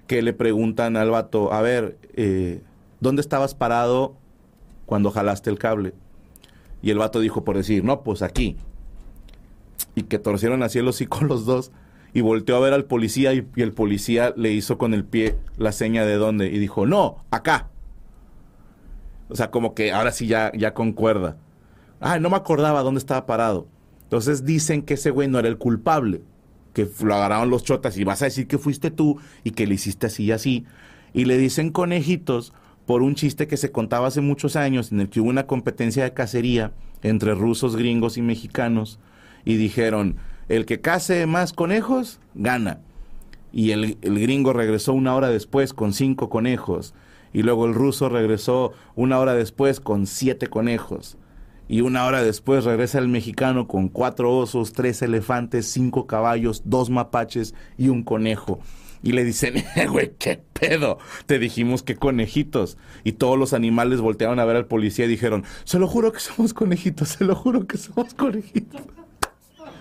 que 0.06 0.20
le 0.20 0.34
preguntan 0.34 0.98
al 0.98 1.10
vato, 1.10 1.52
a 1.54 1.62
ver, 1.62 1.96
eh, 2.14 2.62
¿dónde 3.00 3.22
estabas 3.22 3.54
parado 3.54 4.16
cuando 4.84 5.10
jalaste 5.10 5.48
el 5.48 5.58
cable? 5.58 5.94
Y 6.82 6.90
el 6.90 6.98
vato 6.98 7.20
dijo 7.20 7.44
por 7.44 7.56
decir, 7.56 7.84
no, 7.84 8.02
pues 8.02 8.20
aquí. 8.20 8.56
Y 9.94 10.02
que 10.02 10.18
torcieron 10.18 10.62
así 10.62 10.78
el 10.78 10.88
hocico 10.88 11.24
los 11.24 11.46
dos. 11.46 11.70
Y 12.12 12.20
volteó 12.20 12.56
a 12.56 12.60
ver 12.60 12.74
al 12.74 12.84
policía 12.84 13.32
y, 13.32 13.46
el 13.56 13.72
policía 13.72 14.34
le 14.36 14.52
hizo 14.52 14.76
con 14.76 14.92
el 14.92 15.06
pie 15.06 15.38
la 15.56 15.72
seña 15.72 16.04
de 16.04 16.16
dónde. 16.16 16.48
Y 16.48 16.58
dijo, 16.58 16.86
no, 16.86 17.24
acá. 17.30 17.70
O 19.33 19.37
sea, 19.37 19.51
como 19.51 19.75
que 19.75 19.92
ahora 19.92 20.12
sí 20.12 20.27
ya, 20.27 20.53
ya 20.55 20.75
concuerda. 20.75 21.37
Ah, 22.01 22.18
no 22.18 22.29
me 22.29 22.37
acordaba 22.37 22.83
dónde 22.83 22.99
estaba 22.99 23.25
parado. 23.25 23.66
Entonces 24.03 24.45
dicen 24.45 24.83
que 24.83 24.95
ese 24.95 25.11
güey 25.11 25.27
no 25.27 25.38
era 25.38 25.49
el 25.49 25.57
culpable. 25.57 26.21
Que 26.75 26.87
lo 27.03 27.14
agarraron 27.14 27.49
los 27.49 27.64
chotas 27.64 27.97
y 27.97 28.05
vas 28.05 28.21
a 28.23 28.27
decir 28.27 28.47
que 28.47 28.59
fuiste 28.59 28.90
tú 28.90 29.18
y 29.42 29.53
que 29.53 29.66
le 29.66 29.75
hiciste 29.75 30.07
así 30.07 30.25
y 30.25 30.33
así. 30.33 30.66
Y 31.14 31.25
le 31.25 31.38
dicen 31.38 31.71
conejitos 31.71 32.53
por 32.87 33.03
un 33.03 33.14
chiste 33.14 33.47
que 33.47 33.57
se 33.57 33.73
contaba 33.73 34.09
hace 34.09 34.21
muchos 34.21 34.55
años 34.57 34.92
en 34.92 35.01
el 35.01 35.09
que 35.09 35.21
hubo 35.21 35.31
una 35.31 35.47
competencia 35.47 36.05
de 36.05 36.12
cacería 36.12 36.73
entre 37.03 37.35
rusos, 37.35 37.77
gringos 37.77 38.18
y 38.18 38.23
mexicanos 38.23 38.99
y 39.45 39.57
dijeron, 39.57 40.16
el 40.49 40.66
que 40.66 40.81
case 40.81 41.27
más 41.27 41.53
conejos, 41.53 42.21
gana. 42.35 42.81
Y 43.53 43.71
el, 43.71 43.97
el, 44.03 44.18
gringo 44.21 44.53
regresó 44.53 44.92
una 44.92 45.14
hora 45.14 45.29
después 45.29 45.73
con 45.73 45.92
cinco 45.92 46.29
conejos. 46.29 46.95
Y 47.33 47.42
luego 47.42 47.66
el 47.66 47.75
ruso 47.75 48.09
regresó 48.09 48.73
una 48.95 49.18
hora 49.18 49.35
después 49.35 49.81
con 49.81 50.07
siete 50.07 50.49
conejos. 50.49 51.16
Y 51.68 51.81
una 51.81 52.05
hora 52.05 52.23
después 52.23 52.64
regresa 52.64 52.99
el 52.99 53.09
mexicano 53.09 53.66
con 53.66 53.88
cuatro 53.88 54.37
osos, 54.37 54.73
tres 54.73 55.01
elefantes, 55.01 55.66
cinco 55.66 56.07
caballos, 56.07 56.62
dos 56.66 56.90
mapaches 56.90 57.55
y 57.79 57.88
un 57.88 58.03
conejo. 58.03 58.61
Y 59.03 59.12
le 59.12 59.25
dicen, 59.25 59.57
"Eh, 59.77 59.87
güey, 59.87 60.12
¿qué 60.18 60.42
pedo? 60.53 60.99
Te 61.27 61.38
dijimos 61.38 61.83
que 61.83 61.97
conejitos. 61.97 62.77
Y 63.05 63.12
todos 63.12 63.38
los 63.38 63.55
animales 63.55 64.01
voltearon 64.01 64.38
a 64.38 64.45
ver 64.45 64.57
al 64.57 64.66
policía 64.66 65.07
y 65.07 65.09
dijeron, 65.09 65.45
se 65.64 65.79
lo 65.79 65.88
juro 65.88 66.12
que 66.12 66.21
somos 66.21 66.53
conejitos, 66.53 67.11
se 67.11 67.25
lo 67.25 67.35
juro 67.35 67.66
que 67.66 67.79
somos 67.79 68.12
conejitos. 68.14 68.83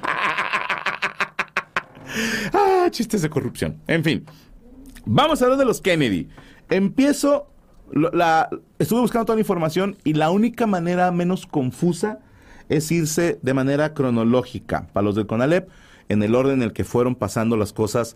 ah, 2.54 2.88
chistes 2.92 3.22
de 3.22 3.30
corrupción. 3.30 3.82
En 3.88 4.04
fin, 4.04 4.26
vamos 5.06 5.42
a 5.42 5.46
hablar 5.46 5.60
de 5.60 5.66
los 5.66 5.82
Kennedy. 5.82 6.30
Empiezo, 6.72 7.48
estuve 8.80 9.02
buscando 9.02 9.26
toda 9.26 9.36
la 9.36 9.42
información 9.42 9.98
y 10.06 10.14
la 10.14 10.32
única 10.32 10.66
manera 10.68 11.12
menos 11.12 11.46
confusa 11.46 12.20
es 12.70 12.90
irse 12.94 13.40
de 13.42 13.54
manera 13.54 13.94
cronológica 13.94 14.88
para 14.94 15.04
los 15.04 15.16
del 15.16 15.28
CONALEP 15.28 15.70
en 16.08 16.24
el 16.24 16.34
orden 16.34 16.56
en 16.56 16.64
el 16.64 16.72
que 16.72 16.86
fueron 16.86 17.16
pasando 17.16 17.58
las 17.58 17.74
cosas 17.74 18.16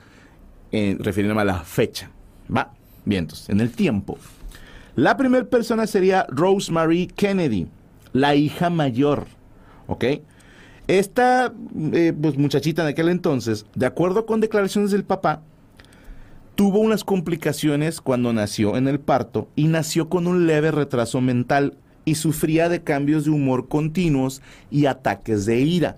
eh, 0.71 0.95
refiriéndome 0.99 1.41
a 1.41 1.45
la 1.45 1.59
fecha. 1.65 2.11
Va, 2.55 2.73
bien, 3.03 3.25
entonces, 3.25 3.49
en 3.49 3.59
el 3.59 3.71
tiempo. 3.71 4.17
La 4.95 5.17
primera 5.17 5.43
persona 5.43 5.85
sería 5.85 6.25
Rosemary 6.29 7.07
Kennedy, 7.07 7.67
la 8.13 8.35
hija 8.35 8.69
mayor. 8.69 9.25
¿Ok? 9.87 10.05
Esta 10.87 11.53
eh, 11.91 12.13
pues, 12.19 12.37
muchachita 12.37 12.83
en 12.83 12.87
aquel 12.87 13.09
entonces, 13.09 13.65
de 13.75 13.85
acuerdo 13.85 14.25
con 14.25 14.39
declaraciones 14.39 14.91
del 14.91 15.03
papá, 15.03 15.41
tuvo 16.55 16.79
unas 16.79 17.03
complicaciones 17.03 17.99
cuando 17.99 18.31
nació 18.31 18.77
en 18.77 18.87
el 18.87 18.99
parto 18.99 19.49
y 19.55 19.67
nació 19.67 20.09
con 20.09 20.25
un 20.25 20.47
leve 20.47 20.71
retraso 20.71 21.19
mental 21.19 21.77
y 22.05 22.15
sufría 22.15 22.69
de 22.69 22.81
cambios 22.81 23.25
de 23.25 23.31
humor 23.31 23.67
continuos 23.67 24.41
y 24.71 24.85
ataques 24.85 25.45
de 25.45 25.59
ira. 25.59 25.97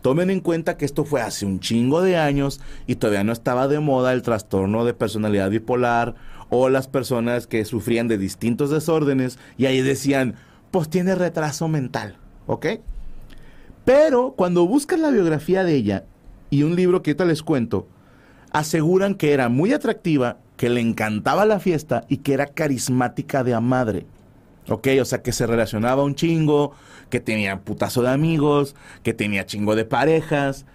Tomen 0.00 0.30
en 0.30 0.40
cuenta 0.40 0.76
que 0.76 0.84
esto 0.84 1.04
fue 1.04 1.20
hace 1.20 1.46
un 1.46 1.60
chingo 1.60 2.00
de 2.00 2.16
años 2.16 2.60
y 2.86 2.96
todavía 2.96 3.22
no 3.22 3.32
estaba 3.32 3.68
de 3.68 3.80
moda 3.80 4.12
el 4.12 4.22
trastorno 4.22 4.84
de 4.84 4.94
personalidad 4.94 5.50
bipolar 5.50 6.14
o 6.48 6.68
las 6.70 6.88
personas 6.88 7.46
que 7.46 7.64
sufrían 7.64 8.08
de 8.08 8.18
distintos 8.18 8.70
desórdenes 8.70 9.38
y 9.58 9.66
ahí 9.66 9.80
decían, 9.80 10.34
pues 10.70 10.88
tiene 10.88 11.14
retraso 11.14 11.68
mental, 11.68 12.16
¿ok? 12.46 12.66
Pero 13.84 14.34
cuando 14.36 14.66
buscan 14.66 15.02
la 15.02 15.10
biografía 15.10 15.64
de 15.64 15.74
ella 15.74 16.04
y 16.50 16.62
un 16.62 16.76
libro 16.76 17.02
que 17.02 17.10
ahorita 17.10 17.24
les 17.24 17.42
cuento, 17.42 17.86
aseguran 18.52 19.14
que 19.14 19.32
era 19.32 19.48
muy 19.48 19.72
atractiva, 19.72 20.38
que 20.56 20.68
le 20.68 20.80
encantaba 20.80 21.44
la 21.44 21.58
fiesta 21.58 22.04
y 22.08 22.18
que 22.18 22.34
era 22.34 22.46
carismática 22.46 23.42
de 23.42 23.54
a 23.54 23.60
madre. 23.60 24.06
Ok, 24.68 24.88
o 25.00 25.04
sea 25.04 25.22
que 25.22 25.32
se 25.32 25.46
relacionaba 25.46 26.04
un 26.04 26.14
chingo, 26.14 26.72
que 27.10 27.20
tenía 27.20 27.60
putazo 27.60 28.02
de 28.02 28.10
amigos, 28.10 28.76
que 29.02 29.12
tenía 29.12 29.46
chingo 29.46 29.74
de 29.74 29.84
parejas. 29.84 30.66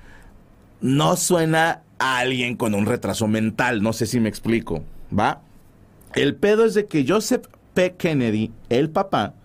No 0.82 1.16
suena 1.16 1.84
a 2.00 2.20
alguien 2.20 2.58
con 2.58 2.76
un 2.76 2.86
retraso 2.86 3.28
mental, 3.28 3.82
no 3.82 3.94
sé 3.94 4.06
si 4.06 4.20
me 4.20 4.30
explico, 4.30 4.84
¿va? 5.18 5.42
El 6.16 6.36
pedo 6.36 6.66
es 6.66 6.74
de 6.74 6.86
que 6.88 7.06
Joseph 7.08 7.46
P. 7.74 7.96
Kennedy, 7.96 8.52
el 8.70 8.90
papá, 8.90 9.36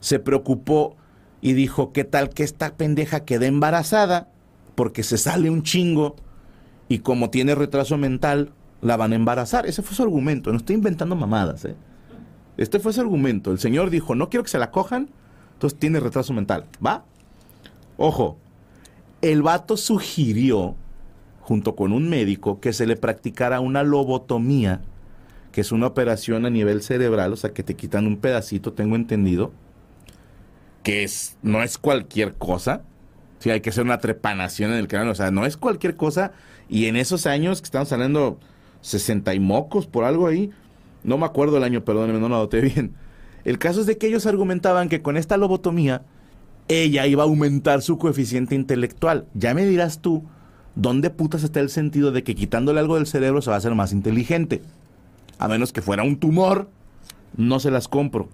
se 0.00 0.18
preocupó 0.18 0.96
y 1.40 1.52
dijo, 1.52 1.92
¿qué 1.92 2.04
tal 2.04 2.30
que 2.30 2.42
esta 2.42 2.76
pendeja 2.76 3.24
quede 3.24 3.46
embarazada? 3.46 4.28
Porque 4.74 5.02
se 5.02 5.18
sale 5.18 5.50
un 5.50 5.62
chingo 5.62 6.16
y 6.88 7.00
como 7.00 7.30
tiene 7.30 7.54
retraso 7.54 7.96
mental, 7.98 8.52
la 8.80 8.96
van 8.96 9.12
a 9.12 9.16
embarazar. 9.16 9.66
Ese 9.66 9.82
fue 9.82 9.96
su 9.96 10.02
argumento, 10.02 10.50
no 10.50 10.58
estoy 10.58 10.76
inventando 10.76 11.16
mamadas, 11.16 11.64
¿eh? 11.64 11.76
Este 12.56 12.80
fue 12.80 12.92
su 12.92 13.00
argumento. 13.00 13.52
El 13.52 13.60
señor 13.60 13.88
dijo, 13.88 14.16
no 14.16 14.28
quiero 14.28 14.42
que 14.42 14.50
se 14.50 14.58
la 14.58 14.72
cojan, 14.72 15.08
entonces 15.54 15.78
tiene 15.78 16.00
retraso 16.00 16.32
mental. 16.32 16.66
¿Va? 16.84 17.04
Ojo, 17.96 18.36
el 19.22 19.42
vato 19.42 19.76
sugirió, 19.76 20.74
junto 21.40 21.76
con 21.76 21.92
un 21.92 22.08
médico, 22.08 22.60
que 22.60 22.72
se 22.72 22.86
le 22.86 22.96
practicara 22.96 23.60
una 23.60 23.84
lobotomía, 23.84 24.82
que 25.52 25.60
es 25.60 25.72
una 25.72 25.86
operación 25.86 26.46
a 26.46 26.50
nivel 26.50 26.82
cerebral, 26.82 27.32
o 27.32 27.36
sea, 27.36 27.52
que 27.52 27.62
te 27.62 27.74
quitan 27.74 28.06
un 28.06 28.16
pedacito, 28.18 28.72
tengo 28.72 28.96
entendido, 28.96 29.52
que 30.82 31.04
es, 31.04 31.36
no 31.42 31.62
es 31.62 31.78
cualquier 31.78 32.34
cosa. 32.34 32.82
Sí, 33.38 33.50
hay 33.50 33.60
que 33.60 33.70
hacer 33.70 33.84
una 33.84 33.98
trepanación 33.98 34.72
en 34.72 34.78
el 34.78 34.88
cráneo, 34.88 35.12
o 35.12 35.14
sea, 35.14 35.30
no 35.30 35.46
es 35.46 35.56
cualquier 35.56 35.96
cosa. 35.96 36.32
Y 36.68 36.86
en 36.86 36.96
esos 36.96 37.26
años 37.26 37.60
que 37.60 37.66
estamos 37.66 37.88
saliendo 37.88 38.38
60 38.80 39.34
y 39.34 39.40
mocos 39.40 39.86
por 39.86 40.04
algo 40.04 40.26
ahí, 40.26 40.50
no 41.04 41.18
me 41.18 41.26
acuerdo 41.26 41.56
el 41.56 41.64
año, 41.64 41.84
perdónenme, 41.84 42.20
no 42.20 42.28
lo 42.28 42.36
noté 42.36 42.60
bien. 42.60 42.94
El 43.44 43.58
caso 43.58 43.80
es 43.80 43.86
de 43.86 43.96
que 43.96 44.08
ellos 44.08 44.26
argumentaban 44.26 44.88
que 44.88 45.02
con 45.02 45.16
esta 45.16 45.36
lobotomía 45.36 46.02
ella 46.68 47.06
iba 47.06 47.22
a 47.22 47.26
aumentar 47.26 47.82
su 47.82 47.98
coeficiente 47.98 48.54
intelectual. 48.54 49.26
Ya 49.34 49.54
me 49.54 49.64
dirás 49.64 50.00
tú, 50.00 50.24
¿dónde 50.74 51.10
putas 51.10 51.42
está 51.42 51.60
el 51.60 51.70
sentido 51.70 52.12
de 52.12 52.22
que 52.22 52.34
quitándole 52.34 52.80
algo 52.80 52.96
del 52.96 53.06
cerebro 53.06 53.40
se 53.40 53.50
va 53.50 53.56
a 53.56 53.58
hacer 53.58 53.74
más 53.74 53.92
inteligente? 53.92 54.62
A 55.38 55.48
menos 55.48 55.72
que 55.72 55.80
fuera 55.80 56.02
un 56.02 56.18
tumor, 56.18 56.68
no 57.36 57.60
se 57.60 57.70
las 57.70 57.88
compro. 57.88 58.28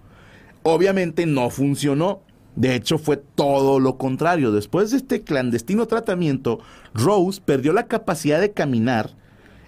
Obviamente 0.63 1.27
no 1.27 1.51
funcionó. 1.51 2.23
De 2.57 2.75
hecho, 2.75 2.99
fue 2.99 3.17
todo 3.17 3.81
lo 3.81 3.97
contrario. 3.99 4.53
Después 4.53 4.91
de 4.91 4.99
este 4.99 5.23
clandestino 5.23 5.87
tratamiento, 5.87 6.61
Rose 6.95 7.41
perdió 7.45 7.73
la 7.73 7.87
capacidad 7.87 8.41
de 8.41 8.53
caminar 8.53 9.11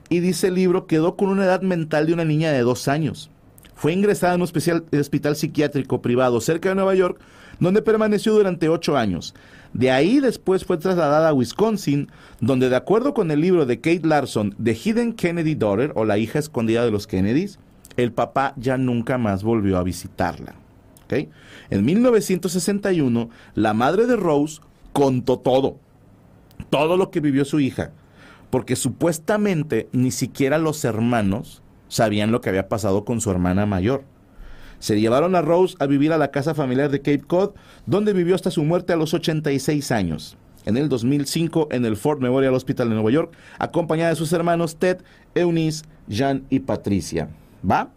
y 0.08 0.20
dice 0.20 0.48
el 0.48 0.54
libro 0.54 0.86
quedó 0.86 1.16
con 1.16 1.28
una 1.28 1.44
edad 1.44 1.62
mental 1.62 2.06
de 2.06 2.12
una 2.12 2.24
niña 2.24 2.52
de 2.52 2.60
dos 2.60 2.86
años. 2.86 3.30
Fue 3.74 3.92
ingresada 3.92 4.34
en 4.34 4.40
un 4.40 4.46
especial- 4.46 4.84
hospital 4.98 5.36
psiquiátrico 5.36 6.00
privado 6.00 6.40
cerca 6.40 6.68
de 6.68 6.76
Nueva 6.76 6.94
York, 6.94 7.20
donde 7.58 7.82
permaneció 7.82 8.34
durante 8.34 8.68
ocho 8.68 8.96
años. 8.96 9.34
De 9.72 9.90
ahí 9.90 10.20
después 10.20 10.64
fue 10.64 10.78
trasladada 10.78 11.28
a 11.28 11.34
Wisconsin, 11.34 12.08
donde 12.40 12.68
de 12.70 12.76
acuerdo 12.76 13.12
con 13.12 13.30
el 13.30 13.40
libro 13.40 13.66
de 13.66 13.80
Kate 13.80 14.06
Larson, 14.06 14.54
The 14.62 14.74
Hidden 14.74 15.12
Kennedy 15.14 15.54
Daughter, 15.54 15.92
o 15.96 16.04
la 16.04 16.18
hija 16.18 16.38
escondida 16.38 16.84
de 16.84 16.90
los 16.90 17.06
Kennedys, 17.06 17.58
el 17.96 18.12
papá 18.12 18.54
ya 18.56 18.78
nunca 18.78 19.18
más 19.18 19.42
volvió 19.42 19.76
a 19.76 19.82
visitarla. 19.82 20.54
En 21.08 21.84
1961, 21.84 23.30
la 23.54 23.74
madre 23.74 24.06
de 24.06 24.16
Rose 24.16 24.60
contó 24.92 25.38
todo, 25.38 25.78
todo 26.70 26.96
lo 26.96 27.10
que 27.10 27.20
vivió 27.20 27.44
su 27.44 27.60
hija, 27.60 27.92
porque 28.50 28.76
supuestamente 28.76 29.88
ni 29.92 30.10
siquiera 30.10 30.58
los 30.58 30.84
hermanos 30.84 31.62
sabían 31.88 32.32
lo 32.32 32.40
que 32.40 32.48
había 32.48 32.68
pasado 32.68 33.04
con 33.04 33.20
su 33.20 33.30
hermana 33.30 33.66
mayor. 33.66 34.04
Se 34.78 35.00
llevaron 35.00 35.34
a 35.34 35.42
Rose 35.42 35.76
a 35.78 35.86
vivir 35.86 36.12
a 36.12 36.18
la 36.18 36.30
casa 36.30 36.54
familiar 36.54 36.90
de 36.90 36.98
Cape 36.98 37.24
Cod, 37.26 37.52
donde 37.86 38.12
vivió 38.12 38.34
hasta 38.34 38.50
su 38.50 38.62
muerte 38.62 38.92
a 38.92 38.96
los 38.96 39.14
86 39.14 39.90
años. 39.90 40.36
En 40.66 40.76
el 40.76 40.88
2005, 40.88 41.68
en 41.70 41.84
el 41.84 41.96
Ford 41.96 42.20
Memorial 42.20 42.54
Hospital 42.54 42.88
de 42.88 42.94
Nueva 42.96 43.10
York, 43.10 43.32
acompañada 43.58 44.10
de 44.10 44.16
sus 44.16 44.32
hermanos 44.32 44.76
Ted, 44.76 44.98
Eunice, 45.34 45.84
Jan 46.10 46.44
y 46.50 46.60
Patricia. 46.60 47.28
¿Va? 47.68 47.90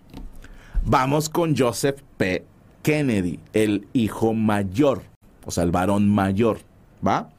Vamos 0.86 1.30
con 1.30 1.58
Joseph 1.58 2.02
P. 2.18 2.46
Kennedy, 2.90 3.38
el 3.54 3.88
hijo 3.94 4.34
mayor, 4.34 5.04
o 5.46 5.52
sea, 5.52 5.64
el 5.64 5.70
varón 5.70 6.10
mayor. 6.10 6.58
¿Va? 7.06 7.30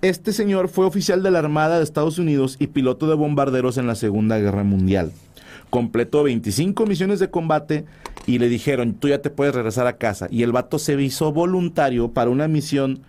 Este 0.00 0.32
señor 0.32 0.68
fue 0.70 0.86
oficial 0.86 1.22
de 1.22 1.30
la 1.30 1.40
Armada 1.40 1.76
de 1.76 1.84
Estados 1.84 2.18
Unidos 2.18 2.56
y 2.58 2.68
piloto 2.68 3.06
de 3.08 3.14
bombarderos 3.14 3.76
en 3.76 3.86
la 3.86 3.94
Segunda 3.94 4.38
Guerra 4.38 4.64
Mundial. 4.64 5.12
Completó 5.68 6.22
25 6.22 6.86
misiones 6.86 7.18
de 7.18 7.28
combate 7.28 7.84
y 8.24 8.38
le 8.38 8.48
dijeron, 8.48 8.94
tú 8.94 9.08
ya 9.08 9.20
te 9.20 9.28
puedes 9.28 9.54
regresar 9.54 9.86
a 9.86 9.98
casa. 9.98 10.28
Y 10.30 10.44
el 10.44 10.52
vato 10.52 10.78
se 10.78 10.98
hizo 10.98 11.30
voluntario 11.30 12.12
para 12.12 12.30
una 12.30 12.48
misión 12.48 13.00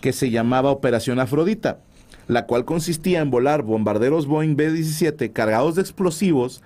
que 0.00 0.14
se 0.14 0.30
llamaba 0.30 0.70
Operación 0.70 1.20
Afrodita, 1.20 1.78
la 2.26 2.46
cual 2.46 2.64
consistía 2.64 3.20
en 3.20 3.30
volar 3.30 3.60
bombarderos 3.64 4.26
Boeing 4.26 4.56
B-17 4.56 5.30
cargados 5.30 5.74
de 5.74 5.82
explosivos 5.82 6.62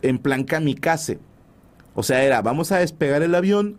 en 0.00 0.16
plan 0.18 0.44
kamikaze. 0.44 1.18
O 1.94 2.02
sea, 2.02 2.22
era, 2.22 2.42
vamos 2.42 2.72
a 2.72 2.78
despegar 2.78 3.22
el 3.22 3.34
avión 3.34 3.78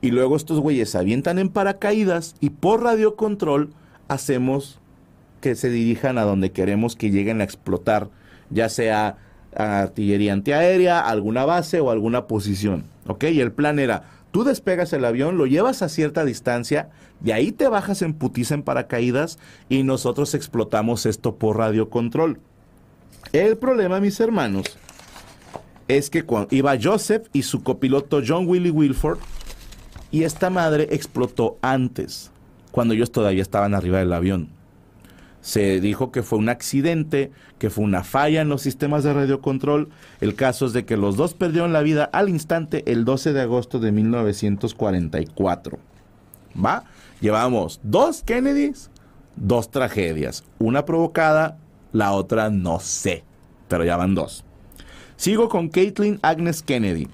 y 0.00 0.10
luego 0.10 0.36
estos 0.36 0.60
güeyes 0.60 0.94
avientan 0.94 1.38
en 1.38 1.48
paracaídas 1.48 2.34
y 2.40 2.50
por 2.50 2.82
radiocontrol 2.82 3.70
hacemos 4.08 4.80
que 5.40 5.54
se 5.54 5.70
dirijan 5.70 6.18
a 6.18 6.22
donde 6.22 6.52
queremos 6.52 6.96
que 6.96 7.10
lleguen 7.10 7.40
a 7.40 7.44
explotar, 7.44 8.08
ya 8.50 8.68
sea 8.68 9.16
artillería 9.54 10.32
antiaérea, 10.32 11.00
alguna 11.00 11.44
base 11.44 11.80
o 11.80 11.90
alguna 11.90 12.26
posición. 12.26 12.84
¿Ok? 13.06 13.24
Y 13.24 13.40
el 13.40 13.52
plan 13.52 13.78
era, 13.78 14.04
tú 14.30 14.44
despegas 14.44 14.92
el 14.92 15.04
avión, 15.04 15.36
lo 15.36 15.46
llevas 15.46 15.82
a 15.82 15.88
cierta 15.88 16.24
distancia, 16.24 16.90
de 17.20 17.32
ahí 17.32 17.52
te 17.52 17.68
bajas 17.68 18.02
en 18.02 18.14
putiza 18.14 18.54
en 18.54 18.62
paracaídas 18.62 19.38
y 19.68 19.82
nosotros 19.82 20.34
explotamos 20.34 21.06
esto 21.06 21.36
por 21.36 21.58
radiocontrol. 21.58 22.38
El 23.32 23.56
problema, 23.56 24.00
mis 24.00 24.20
hermanos, 24.20 24.76
es 25.96 26.10
que 26.10 26.24
cuando 26.24 26.54
iba 26.54 26.76
Joseph 26.80 27.28
y 27.32 27.42
su 27.42 27.62
copiloto 27.62 28.20
John 28.26 28.48
Willie 28.48 28.70
Wilford, 28.70 29.18
y 30.10 30.24
esta 30.24 30.50
madre 30.50 30.88
explotó 30.90 31.58
antes, 31.62 32.30
cuando 32.70 32.94
ellos 32.94 33.12
todavía 33.12 33.42
estaban 33.42 33.74
arriba 33.74 33.98
del 33.98 34.12
avión. 34.12 34.50
Se 35.40 35.80
dijo 35.80 36.12
que 36.12 36.22
fue 36.22 36.38
un 36.38 36.48
accidente, 36.48 37.32
que 37.58 37.68
fue 37.68 37.84
una 37.84 38.04
falla 38.04 38.42
en 38.42 38.48
los 38.48 38.62
sistemas 38.62 39.02
de 39.02 39.12
radiocontrol. 39.12 39.88
El 40.20 40.36
caso 40.36 40.66
es 40.66 40.72
de 40.72 40.84
que 40.84 40.96
los 40.96 41.16
dos 41.16 41.34
perdieron 41.34 41.72
la 41.72 41.82
vida 41.82 42.04
al 42.12 42.28
instante 42.28 42.84
el 42.90 43.04
12 43.04 43.32
de 43.32 43.40
agosto 43.40 43.80
de 43.80 43.90
1944. 43.90 45.78
¿Va? 46.64 46.84
Llevamos 47.20 47.80
dos 47.82 48.22
Kennedys, 48.22 48.90
dos 49.34 49.70
tragedias. 49.70 50.44
Una 50.60 50.84
provocada, 50.84 51.58
la 51.92 52.12
otra 52.12 52.50
no 52.50 52.78
sé. 52.78 53.24
pero 53.66 53.84
ya 53.84 53.96
van 53.96 54.14
dos. 54.14 54.44
Sigo 55.22 55.48
con 55.48 55.68
Caitlin 55.68 56.18
Agnes 56.22 56.64
Kennedy. 56.64 57.06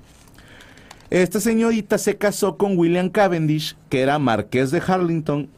Esta 1.10 1.40
señorita 1.40 1.98
se 1.98 2.16
casó 2.16 2.56
con 2.56 2.78
William 2.78 3.10
Cavendish, 3.10 3.76
que 3.90 4.00
era 4.00 4.18
marqués 4.18 4.70
de 4.70 4.80
Harlington, 4.80 5.50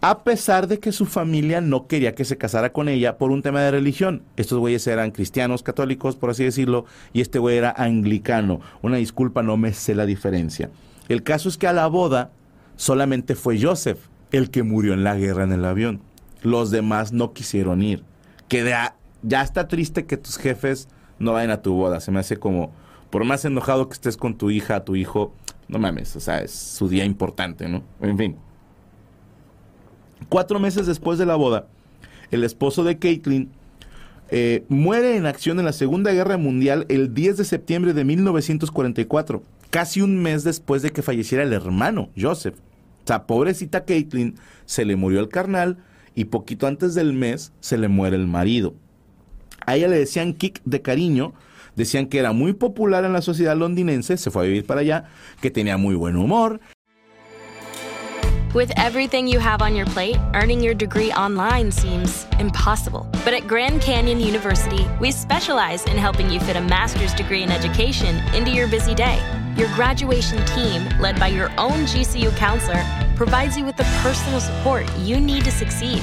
a 0.00 0.24
pesar 0.24 0.66
de 0.66 0.80
que 0.80 0.90
su 0.90 1.06
familia 1.06 1.60
no 1.60 1.86
quería 1.86 2.16
que 2.16 2.24
se 2.24 2.36
casara 2.36 2.72
con 2.72 2.88
ella 2.88 3.16
por 3.16 3.30
un 3.30 3.42
tema 3.42 3.60
de 3.60 3.70
religión. 3.70 4.24
Estos 4.36 4.58
güeyes 4.58 4.84
eran 4.88 5.12
cristianos, 5.12 5.62
católicos, 5.62 6.16
por 6.16 6.30
así 6.30 6.42
decirlo, 6.42 6.84
y 7.12 7.20
este 7.20 7.38
güey 7.38 7.58
era 7.58 7.70
anglicano. 7.70 8.60
Una 8.82 8.96
disculpa, 8.96 9.44
no 9.44 9.56
me 9.56 9.72
sé 9.72 9.94
la 9.94 10.04
diferencia. 10.04 10.68
El 11.08 11.22
caso 11.22 11.48
es 11.48 11.58
que 11.58 11.68
a 11.68 11.72
la 11.72 11.86
boda 11.86 12.32
solamente 12.74 13.36
fue 13.36 13.62
Joseph, 13.62 14.00
el 14.32 14.50
que 14.50 14.64
murió 14.64 14.94
en 14.94 15.04
la 15.04 15.14
guerra 15.14 15.44
en 15.44 15.52
el 15.52 15.64
avión. 15.64 16.02
Los 16.42 16.72
demás 16.72 17.12
no 17.12 17.32
quisieron 17.32 17.82
ir. 17.82 18.02
Que 18.48 18.64
ya 19.22 19.42
está 19.42 19.68
triste 19.68 20.06
que 20.06 20.16
tus 20.16 20.38
jefes 20.38 20.88
no 21.22 21.32
vayan 21.32 21.50
a 21.50 21.62
tu 21.62 21.72
boda. 21.72 22.00
Se 22.00 22.10
me 22.10 22.20
hace 22.20 22.36
como, 22.36 22.72
por 23.10 23.24
más 23.24 23.44
enojado 23.44 23.88
que 23.88 23.94
estés 23.94 24.16
con 24.16 24.36
tu 24.36 24.50
hija, 24.50 24.84
tu 24.84 24.96
hijo, 24.96 25.32
no 25.68 25.78
mames, 25.78 26.14
o 26.16 26.20
sea, 26.20 26.40
es 26.40 26.50
su 26.50 26.88
día 26.88 27.04
importante, 27.04 27.68
¿no? 27.68 27.82
En 28.00 28.18
fin. 28.18 28.36
Cuatro 30.28 30.58
meses 30.58 30.86
después 30.86 31.18
de 31.18 31.26
la 31.26 31.36
boda, 31.36 31.66
el 32.30 32.44
esposo 32.44 32.84
de 32.84 32.98
Caitlin 32.98 33.50
eh, 34.30 34.64
muere 34.68 35.16
en 35.16 35.26
acción 35.26 35.58
en 35.58 35.64
la 35.64 35.72
Segunda 35.72 36.12
Guerra 36.12 36.38
Mundial 36.38 36.86
el 36.88 37.12
10 37.14 37.36
de 37.36 37.44
septiembre 37.44 37.92
de 37.92 38.04
1944, 38.04 39.42
casi 39.70 40.00
un 40.00 40.22
mes 40.22 40.42
después 40.42 40.82
de 40.82 40.90
que 40.90 41.02
falleciera 41.02 41.44
el 41.44 41.52
hermano, 41.52 42.10
Joseph. 42.18 42.56
O 43.04 43.06
sea, 43.06 43.26
pobrecita 43.26 43.84
Caitlin, 43.84 44.36
se 44.64 44.84
le 44.84 44.96
murió 44.96 45.20
el 45.20 45.28
carnal 45.28 45.78
y 46.14 46.26
poquito 46.26 46.66
antes 46.66 46.94
del 46.94 47.12
mes 47.12 47.52
se 47.60 47.78
le 47.78 47.88
muere 47.88 48.16
el 48.16 48.26
marido. 48.26 48.74
A 49.66 49.76
ella 49.76 49.88
le 49.88 49.98
decían 49.98 50.34
Kick 50.34 50.60
de 50.64 50.82
cariño, 50.82 51.32
decían 51.76 52.06
que 52.06 52.18
era 52.18 52.32
muy 52.32 52.52
popular 52.52 53.04
en 53.04 53.12
la 53.12 53.22
sociedad 53.22 53.56
londinense, 53.56 54.16
se 54.16 54.30
fue 54.30 54.44
a 54.44 54.46
vivir 54.46 54.66
para 54.66 54.80
allá, 54.80 55.04
que 55.40 55.50
tenía 55.50 55.76
muy 55.76 55.94
buen 55.94 56.16
humor. 56.16 56.60
With 58.54 58.70
everything 58.76 59.26
you 59.26 59.38
have 59.38 59.62
on 59.62 59.74
your 59.74 59.86
plate, 59.86 60.18
earning 60.34 60.60
your 60.60 60.74
degree 60.74 61.10
online 61.12 61.72
seems 61.72 62.26
impossible. 62.38 63.08
But 63.24 63.32
at 63.32 63.46
Grand 63.46 63.80
Canyon 63.80 64.20
University, 64.20 64.86
we 65.00 65.10
specialize 65.10 65.86
in 65.86 65.96
helping 65.96 66.28
you 66.28 66.38
fit 66.38 66.56
a 66.56 66.60
master's 66.60 67.14
degree 67.14 67.42
in 67.42 67.50
education 67.50 68.14
into 68.34 68.50
your 68.50 68.68
busy 68.68 68.94
day. 68.94 69.18
Your 69.56 69.68
graduation 69.74 70.44
team, 70.44 70.86
led 71.00 71.18
by 71.18 71.28
your 71.28 71.50
own 71.56 71.86
GCU 71.86 72.36
counselor, 72.36 72.84
provides 73.16 73.56
you 73.56 73.64
with 73.64 73.78
the 73.78 73.84
personal 74.02 74.38
support 74.38 74.84
you 74.98 75.18
need 75.18 75.44
to 75.44 75.50
succeed. 75.50 76.02